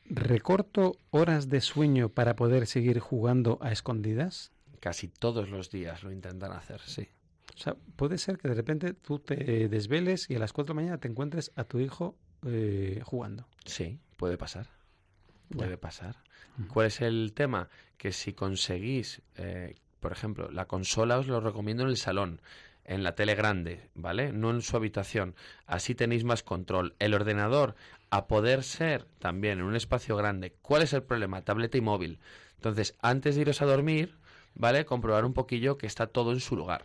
[0.06, 4.52] ¿Recorto horas de sueño para poder seguir jugando a escondidas?
[4.85, 7.09] Casi todos los días lo intentan hacer, sí.
[7.55, 9.35] O sea, puede ser que de repente tú te
[9.70, 13.47] desveles y a las 4 de la mañana te encuentres a tu hijo eh, jugando.
[13.64, 14.68] Sí, puede pasar.
[15.49, 15.80] Puede Ya.
[15.80, 16.16] pasar.
[16.68, 17.70] ¿Cuál es el tema?
[17.97, 22.43] Que si conseguís, eh, por ejemplo, la consola os lo recomiendo en el salón,
[22.85, 24.35] en la tele grande, ¿vale?
[24.35, 25.35] No en su habitación.
[25.66, 26.95] Así tenéis más control.
[26.99, 27.74] El ordenador,
[28.11, 30.53] a poder ser también en un espacio grande.
[30.61, 31.41] ¿Cuál es el problema?
[31.41, 32.18] Tableta y móvil.
[32.57, 34.14] Entonces, antes de iros a dormir,
[34.55, 34.84] ¿vale?
[34.84, 36.84] Comprobar un poquillo que está todo en su lugar.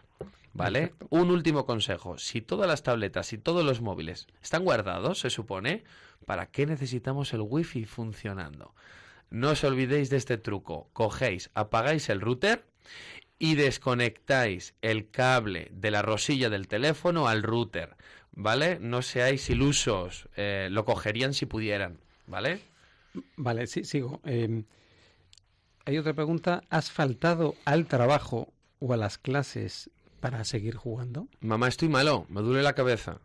[0.54, 0.88] ¿Vale?
[0.88, 1.08] Perfecto.
[1.12, 2.18] Un último consejo.
[2.18, 5.84] Si todas las tabletas y todos los móviles están guardados, se supone,
[6.26, 8.74] ¿para qué necesitamos el wifi funcionando?
[9.30, 10.90] No os olvidéis de este truco.
[10.94, 12.66] Cogéis, apagáis el router
[13.38, 17.96] y desconectáis el cable de la rosilla del teléfono al router.
[18.32, 18.80] ¿Vale?
[18.80, 20.30] No seáis ilusos.
[20.36, 22.00] eh, lo cogerían si pudieran.
[22.26, 22.60] ¿Vale?
[23.36, 24.20] Vale, sí, sigo.
[24.26, 24.64] Eh,
[25.90, 26.64] hay otra pregunta.
[26.70, 31.28] ¿Has faltado al trabajo o a las clases para seguir jugando?
[31.40, 33.20] Mamá, estoy malo, me duele la cabeza.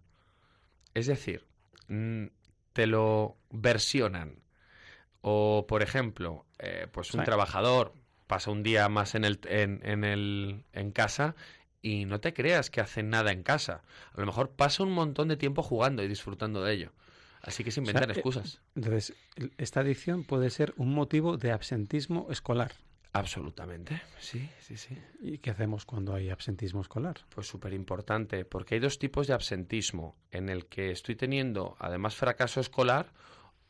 [0.95, 1.45] Es decir,
[1.89, 2.27] mm,
[2.73, 4.37] te lo versionan.
[5.21, 7.25] O, por ejemplo, eh, pues un Sí.
[7.27, 7.93] trabajador
[8.27, 11.35] pasa un día más en, el, en, en el, en casa
[11.83, 13.83] y no te creas que hace nada en casa.
[14.15, 16.93] A lo mejor pasa un montón de tiempo jugando y disfrutando de ello.
[17.47, 18.61] Así que se O sea, inventan eh, excusas.
[18.75, 19.15] Entonces,
[19.59, 22.73] esta adicción puede ser un motivo de absentismo escolar.
[23.13, 24.03] Absolutamente.
[24.19, 24.99] Sí, sí, sí.
[25.21, 27.21] ¿Y qué hacemos cuando hay absentismo escolar?
[27.33, 32.17] Pues súper importante, porque hay dos tipos de absentismo, en el que estoy teniendo además
[32.17, 33.13] fracaso escolar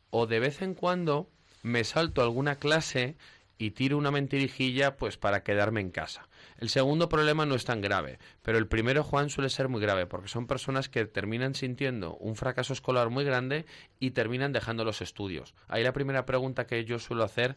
[0.09, 1.29] o de vez en cuando
[1.63, 3.17] me salto alguna clase
[3.59, 6.29] y tiro una mentirijilla pues para quedarme en casa.
[6.59, 10.07] El segundo problema no es tan grave, pero el primero, Juan, suele ser muy grave,
[10.07, 13.67] porque son personas que terminan sintiendo un fracaso escolar muy grande
[13.99, 15.55] y terminan dejando los estudios.
[15.69, 17.57] Ahí la primera pregunta que yo suelo hacer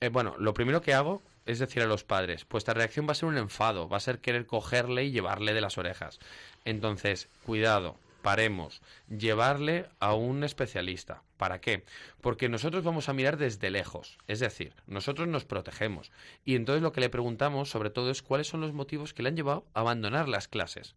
[0.00, 3.14] eh, bueno, lo primero que hago es decir a los padres, vuestra reacción va a
[3.14, 6.20] ser un enfado, va a ser querer cogerle y llevarle de las orejas.
[6.64, 11.22] Entonces, cuidado, paremos, llevarle a un especialista.
[11.38, 11.84] ¿Para qué?
[12.20, 16.10] Porque nosotros vamos a mirar desde lejos, es decir, nosotros nos protegemos.
[16.44, 19.30] Y entonces lo que le preguntamos sobre todo es cuáles son los motivos que le
[19.30, 20.96] han llevado a abandonar las clases.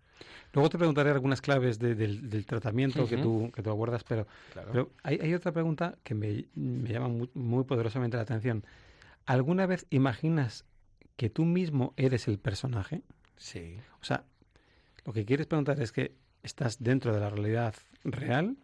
[0.53, 4.27] Luego te preguntaré algunas claves de- del, del tratamiento que, tú, que tú aguardas, pero,
[4.73, 8.65] pero hay, hay otra pregunta que me, me llama muy, muy poderosamente la atención.
[9.25, 10.65] ¿Alguna vez imaginas
[11.15, 13.01] que tú mismo eres el personaje?
[13.37, 13.77] Sí.
[14.01, 14.23] O sea,
[15.05, 16.13] lo que quieres preguntar es que
[16.43, 18.57] estás dentro de la realidad real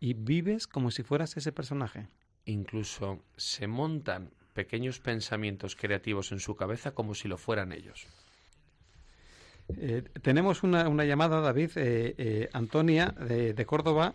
[0.00, 2.08] y vives como si fueras ese personaje.
[2.44, 8.06] Incluso se montan pequeños pensamientos creativos en su cabeza como si lo fueran ellos.
[9.76, 14.14] Eh, tenemos una, una, llamada, David, eh, eh, Antonia de, de, Córdoba.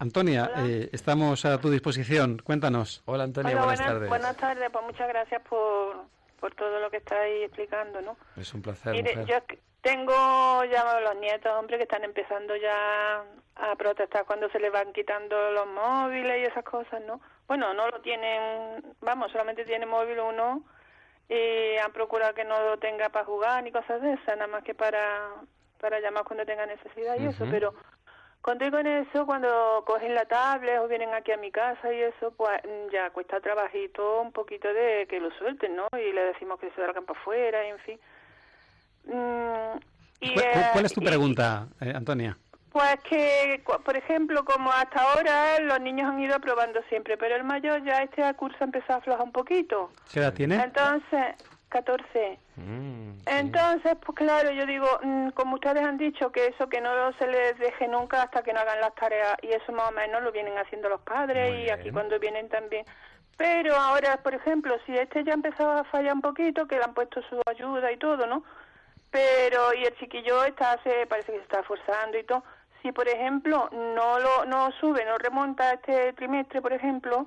[0.00, 0.50] Antonia,
[0.92, 2.38] estamos a tu disposición.
[2.44, 3.02] Cuéntanos.
[3.06, 4.08] Hola, Antonia, buenas, tardes.
[4.08, 6.04] Buenas tardes, pues muchas gracias por,
[6.38, 8.16] por todo lo que estáis explicando, ¿no?
[8.36, 8.92] Es un placer.
[8.92, 9.36] Mire, yo
[9.82, 13.24] tengo ya los nietos, hombre, que están empezando ya
[13.56, 17.20] a protestar cuando se les van quitando los móviles y esas cosas, ¿no?
[17.46, 20.62] Bueno, no lo tienen, vamos, solamente tiene móvil uno
[21.28, 24.62] y han procurado que no lo tenga para jugar ni cosas de esas, nada más
[24.62, 25.30] que para,
[25.80, 27.74] para llamar cuando tenga necesidad y eso, pero
[28.42, 32.30] cuando con eso, cuando cogen la tablet o vienen aquí a mi casa y eso,
[32.36, 32.60] pues
[32.90, 35.86] ya cuesta trabajito un poquito de que lo suelten, ¿no?
[35.92, 38.00] Y le decimos que se salgan para afuera, y en fin.
[39.08, 39.78] Mm,
[40.20, 40.34] y,
[40.72, 42.36] ¿Cuál, es tu pregunta, eh, Antonia?
[42.70, 47.44] Pues que, por ejemplo, como hasta ahora los niños han ido aprobando siempre, pero el
[47.44, 49.90] mayor ya este curso ha empezado a aflojar un poquito.
[50.12, 50.62] ¿Qué edad tiene?
[50.62, 51.34] Entonces,
[51.70, 52.38] 14.
[52.56, 56.90] Mm, Entonces, pues claro, yo digo, mm, como ustedes han dicho, que eso que no
[57.18, 60.22] se les deje nunca hasta que no hagan las tareas, y eso más o menos
[60.22, 62.84] lo vienen haciendo los padres y aquí cuando vienen también.
[63.36, 66.84] Pero ahora, por ejemplo, si este ya ha empezado a fallar un poquito, que le
[66.84, 68.42] han puesto su ayuda y todo, ¿no?
[69.10, 72.44] Pero, y el chiquillo está, se, parece que se está esforzando y todo
[72.82, 77.26] si por ejemplo no lo no sube, no remonta este trimestre, por ejemplo,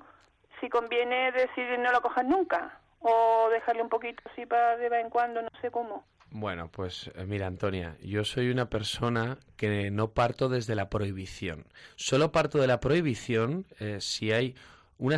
[0.59, 5.03] si conviene decidir no lo cojas nunca o dejarle un poquito así para de vez
[5.03, 6.05] en cuando, no sé cómo.
[6.29, 11.65] Bueno, pues eh, mira, Antonia, yo soy una persona que no parto desde la prohibición.
[11.95, 14.55] Solo parto de la prohibición eh, si hay
[14.97, 15.17] una,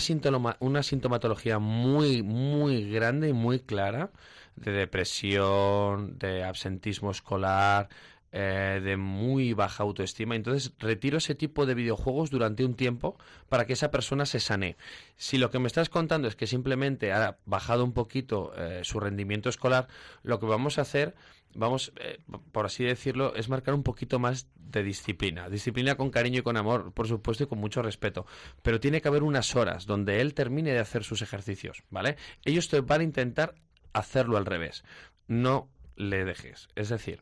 [0.59, 4.09] una sintomatología muy, muy grande y muy clara
[4.55, 7.89] de depresión, de absentismo escolar,
[8.35, 10.35] eh, de muy baja autoestima.
[10.35, 13.15] Entonces retiro ese tipo de videojuegos durante un tiempo
[13.47, 14.75] para que esa persona se sane.
[15.17, 18.99] Si lo que me estás contando es que simplemente ha bajado un poquito eh, su
[18.99, 19.87] rendimiento escolar,
[20.23, 21.13] lo que vamos a hacer,
[21.53, 22.17] vamos, eh,
[22.51, 25.47] por así decirlo, es marcar un poquito más de disciplina.
[25.47, 28.25] Disciplina con cariño y con amor, por supuesto, y con mucho respeto.
[28.63, 32.17] Pero tiene que haber unas horas donde él termine de hacer sus ejercicios, ¿vale?
[32.45, 33.53] Ellos te van a intentar
[33.93, 34.83] hacerlo al revés.
[35.27, 36.67] No le dejes.
[36.75, 37.21] Es decir,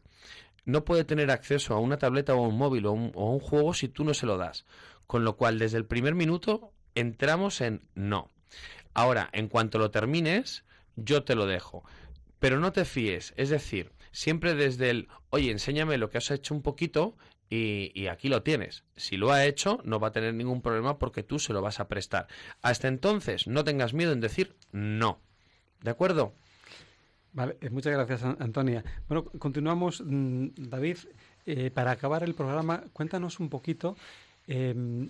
[0.65, 3.73] no puede tener acceso a una tableta o a un móvil o, un, un juego
[3.73, 4.65] si tú no se lo das.
[5.07, 8.29] Con lo cual, desde el primer minuto, entramos en no.
[8.93, 10.65] Ahora, en cuanto lo termines,
[10.95, 11.83] yo te lo dejo.
[12.39, 16.53] Pero no te fíes, es decir, siempre desde el, oye, enséñame lo que has hecho
[16.53, 17.15] un poquito
[17.49, 18.85] y, aquí lo tienes.
[18.95, 21.79] Si lo ha hecho, no va a tener ningún problema porque tú se lo vas
[21.81, 22.27] a prestar.
[22.61, 25.21] Hasta entonces, no tengas miedo en decir no.
[25.81, 26.33] ¿De acuerdo?
[27.33, 28.83] Vale, eh, muchas gracias, Antonia.
[29.07, 30.97] Bueno, continuamos, mm, David.
[31.45, 33.97] Eh, para acabar el programa, cuéntanos un poquito
[34.47, 35.09] em,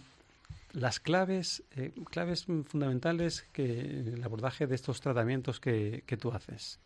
[0.72, 6.80] las claves, eh, claves fundamentales que el abordaje de estos tratamientos que, que, tú haces.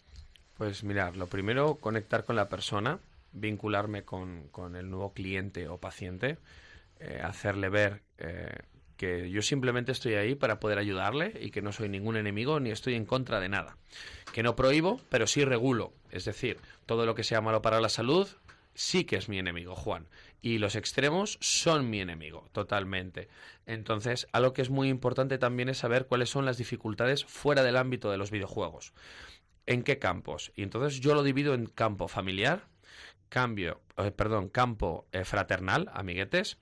[0.57, 2.99] Pues mirar, lo primero, conectar con la persona,
[3.33, 6.37] vincularme con, con el nuevo cliente o paciente,
[7.21, 8.01] hacerle ver
[8.97, 12.71] que yo simplemente estoy ahí para poder ayudarle y que no soy ningún enemigo ni
[12.71, 13.77] estoy en contra de nada.
[14.33, 15.93] Que no prohíbo, pero sí regulo.
[16.11, 18.27] Es decir, todo lo que sea malo para la salud
[18.75, 20.07] sí que es mi enemigo, Juan.
[20.41, 23.29] Y los extremos son mi enemigo, totalmente.
[23.65, 27.77] Entonces, algo que es muy importante también es saber cuáles son las dificultades fuera del
[27.77, 28.93] ámbito de los videojuegos.
[29.65, 30.51] ¿En qué campos?
[30.55, 32.67] Y entonces yo lo divido en campo familiar,
[33.29, 36.59] cambio, eh, perdón, campo eh, fraternal, amiguetes,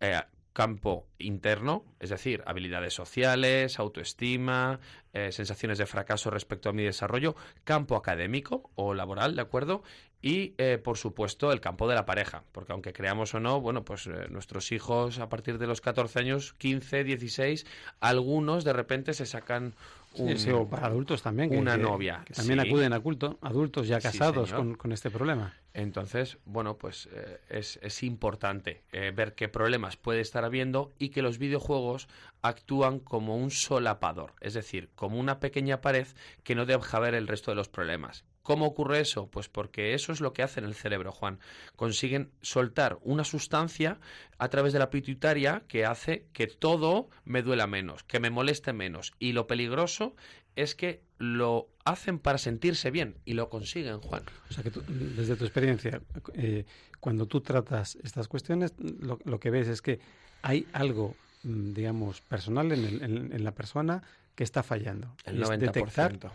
[0.00, 0.22] eh,
[0.56, 4.80] campo interno, es decir, habilidades sociales, autoestima,
[5.12, 9.82] eh, sensaciones de fracaso respecto a mi desarrollo, campo académico o laboral, ¿de acuerdo?
[10.22, 13.84] Y, eh, por supuesto, el campo de la pareja, porque aunque creamos o no, bueno,
[13.84, 17.66] pues eh, nuestros hijos a partir de los 14 años, 15, 16,
[18.00, 19.74] algunos de repente se sacan
[20.18, 21.56] o para adultos también.
[21.56, 22.24] una novia.
[22.34, 25.54] también acuden a culto, adultos ya casados con, este problema.
[25.74, 31.10] Entonces, bueno, pues eh, es, es, importante eh, ver qué problemas puede estar habiendo y
[31.10, 32.08] que los videojuegos
[32.40, 36.06] actúan como un solapador, es decir, como una pequeña pared
[36.44, 38.24] que no deja ver el resto de los problemas.
[38.46, 39.26] ¿Cómo ocurre eso?
[39.28, 41.40] Pues porque eso es lo que hace en el cerebro, Juan.
[41.74, 43.98] Consiguen soltar una sustancia
[44.38, 48.72] a través de la pituitaria que hace que todo me duela menos, que me moleste
[48.72, 49.14] menos.
[49.18, 50.14] Y lo peligroso
[50.54, 54.22] es que lo hacen para sentirse bien y lo consiguen, Juan.
[54.48, 56.00] O sea que desde tu experiencia,
[56.34, 56.66] eh,
[57.00, 59.98] cuando tú tratas estas cuestiones, lo, que ves es que
[60.42, 64.04] hay algo, mm, digamos, personal en, la persona
[64.36, 65.16] que está fallando.
[65.24, 66.30] El 90%.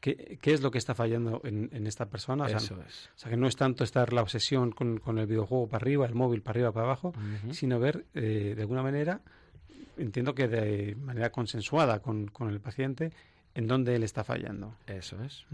[0.00, 2.44] ¿Qué, es lo que está fallando en, esta persona?
[2.44, 3.10] O sea, Eso es.
[3.14, 6.14] O sea, que no es tanto estar la obsesión con, el videojuego para arriba, el
[6.14, 7.12] móvil para arriba, para abajo,
[7.52, 9.20] sino ver eh, de alguna manera
[10.00, 13.12] entiendo que de manera consensuada con, con el paciente,
[13.54, 14.74] en dónde él está fallando.
[14.86, 15.46] Eso es.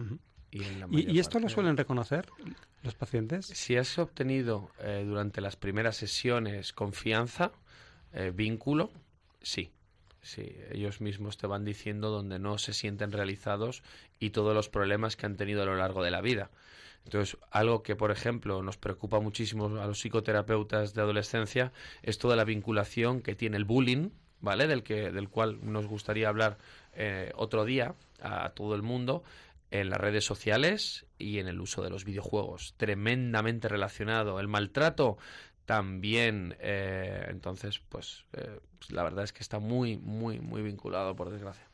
[0.50, 2.28] ¿Y, esto lo suelen reconocer
[2.82, 3.46] los pacientes?
[3.46, 7.52] Si has obtenido eh, durante las primeras sesiones confianza,
[8.12, 8.90] eh, vínculo,
[9.42, 9.70] sí.
[10.26, 13.84] Sí, ellos mismos te van diciendo donde no se sienten realizados
[14.18, 16.50] y todos los problemas que han tenido a lo largo de la vida.
[17.04, 21.72] Entonces, algo que, por ejemplo, nos preocupa muchísimo a los psicoterapeutas de adolescencia
[22.02, 24.10] es toda la vinculación que tiene el bullying,
[24.40, 24.66] ¿vale?
[24.66, 26.58] Del, que, del cual nos gustaría hablar
[26.94, 29.22] eh, otro día a todo el mundo,
[29.70, 32.74] en las redes sociales y en el uso de los videojuegos.
[32.76, 34.40] Tremendamente relacionado.
[34.40, 35.18] El maltrato
[35.66, 36.56] también.
[36.60, 38.58] Eh, entonces, pues eh,
[38.88, 41.66] la verdad es que está muy, muy, muy vinculado, por desgracia.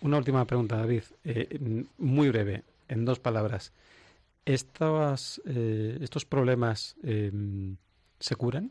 [0.00, 1.04] Una última pregunta, David.
[1.24, 3.72] Eh, muy breve, en dos palabras.
[4.44, 6.96] ¿Estos, estos problemas
[8.18, 8.70] se curan?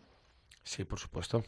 [0.64, 1.44] Sí, por supuesto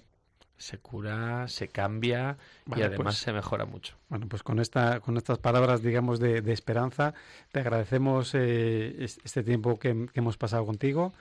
[0.57, 2.37] se cura, se cambia
[2.75, 3.95] y además pues se mejora mucho.
[4.09, 7.13] Bueno, pues con esta, con estas palabras, digamos, de, esperanza,
[7.51, 11.13] te agradecemos eh, este tiempo que, hemos pasado contigo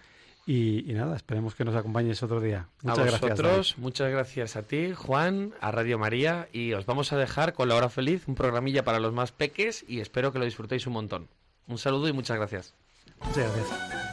[0.47, 2.69] y, nada, esperemos que nos acompañes otro día.
[2.83, 7.17] Muchas a vosotros, muchas gracias a ti, Juan, a Radio María y os vamos a
[7.17, 10.45] dejar con La Hora Feliz, un programilla para los más peques y espero que lo
[10.45, 11.29] disfrutéis un montón.
[11.67, 12.75] Un saludo y muchas gracias.
[13.21, 14.05] Muchas gracias.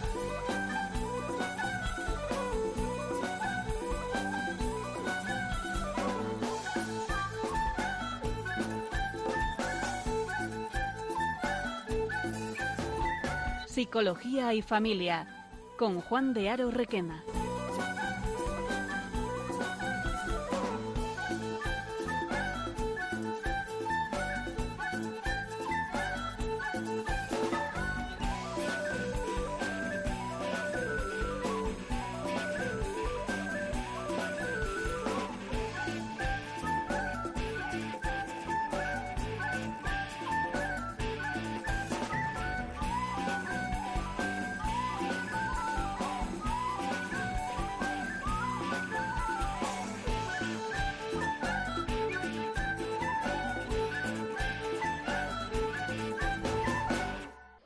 [13.68, 15.41] Psicología y Familia
[15.82, 17.24] con Juan de Aro Requena.